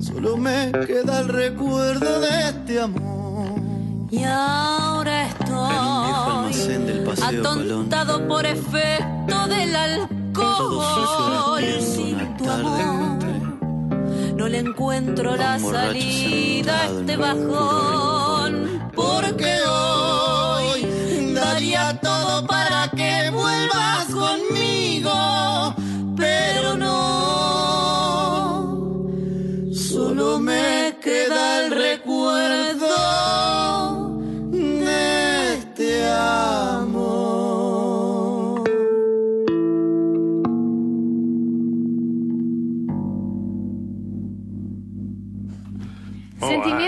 Solo 0.00 0.36
me 0.36 0.72
queda 0.86 1.20
el 1.20 1.28
recuerdo 1.28 2.20
de 2.20 2.48
este 2.48 2.80
amor. 2.80 3.14
Y 4.10 4.22
ahora 4.24 5.28
estoy 5.28 5.54
atontado 7.22 8.28
por 8.28 8.44
efecto 8.46 9.48
del 9.48 9.74
alcohol 9.74 10.13
tiempo, 10.70 11.80
Sin 11.80 12.36
tu 12.36 12.50
amor. 12.50 13.18
no 14.36 14.48
le 14.48 14.58
encuentro 14.58 15.36
la 15.36 15.58
salida 15.58 16.82
a 16.82 16.86
este 16.86 17.16
bajón. 17.16 18.90
Porque 18.94 19.56
hoy 19.68 21.32
daría 21.34 21.98
todo 22.00 22.46
para 22.46 22.90
que 22.90 23.30
vuelvas 23.30 24.06
conmigo, 24.06 25.10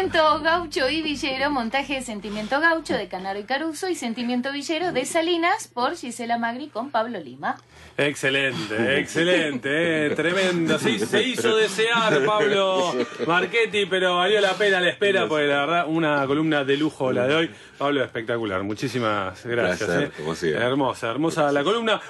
Sentimiento 0.07 0.40
Gaucho 0.40 0.88
y 0.88 1.03
Villero, 1.03 1.51
montaje 1.51 1.95
de 1.95 2.01
Sentimiento 2.01 2.61
Gaucho 2.61 2.95
de 2.95 3.09
Canaro 3.09 3.40
y 3.40 3.42
Caruso 3.42 3.88
y 3.88 3.97
Sentimiento 3.97 4.53
Villero 4.53 4.92
de 4.92 5.05
Salinas 5.05 5.66
por 5.66 5.97
Gisela 5.97 6.38
Magri 6.38 6.69
con 6.69 6.92
Pablo 6.92 7.19
Lima. 7.19 7.57
Excelente, 7.97 9.01
excelente, 9.01 10.07
eh, 10.07 10.11
tremendo. 10.11 10.79
Sí, 10.79 11.01
se 11.01 11.25
hizo 11.25 11.57
desear 11.57 12.25
Pablo 12.25 12.95
Marchetti, 13.27 13.87
pero 13.87 14.19
valió 14.19 14.40
la 14.40 14.53
pena 14.53 14.81
la 14.81 14.90
espera, 14.90 15.27
porque 15.27 15.47
la 15.47 15.66
verdad, 15.66 15.87
una 15.88 16.25
columna 16.25 16.62
de 16.62 16.77
lujo 16.77 17.11
la 17.11 17.27
de 17.27 17.35
hoy. 17.35 17.51
Pablo, 17.77 18.05
espectacular. 18.05 18.62
Muchísimas 18.62 19.45
gracias. 19.45 19.90
Placer, 20.25 20.55
eh. 20.55 20.57
Hermosa, 20.57 21.11
hermosa 21.11 21.51
la 21.51 21.64
columna. 21.64 22.01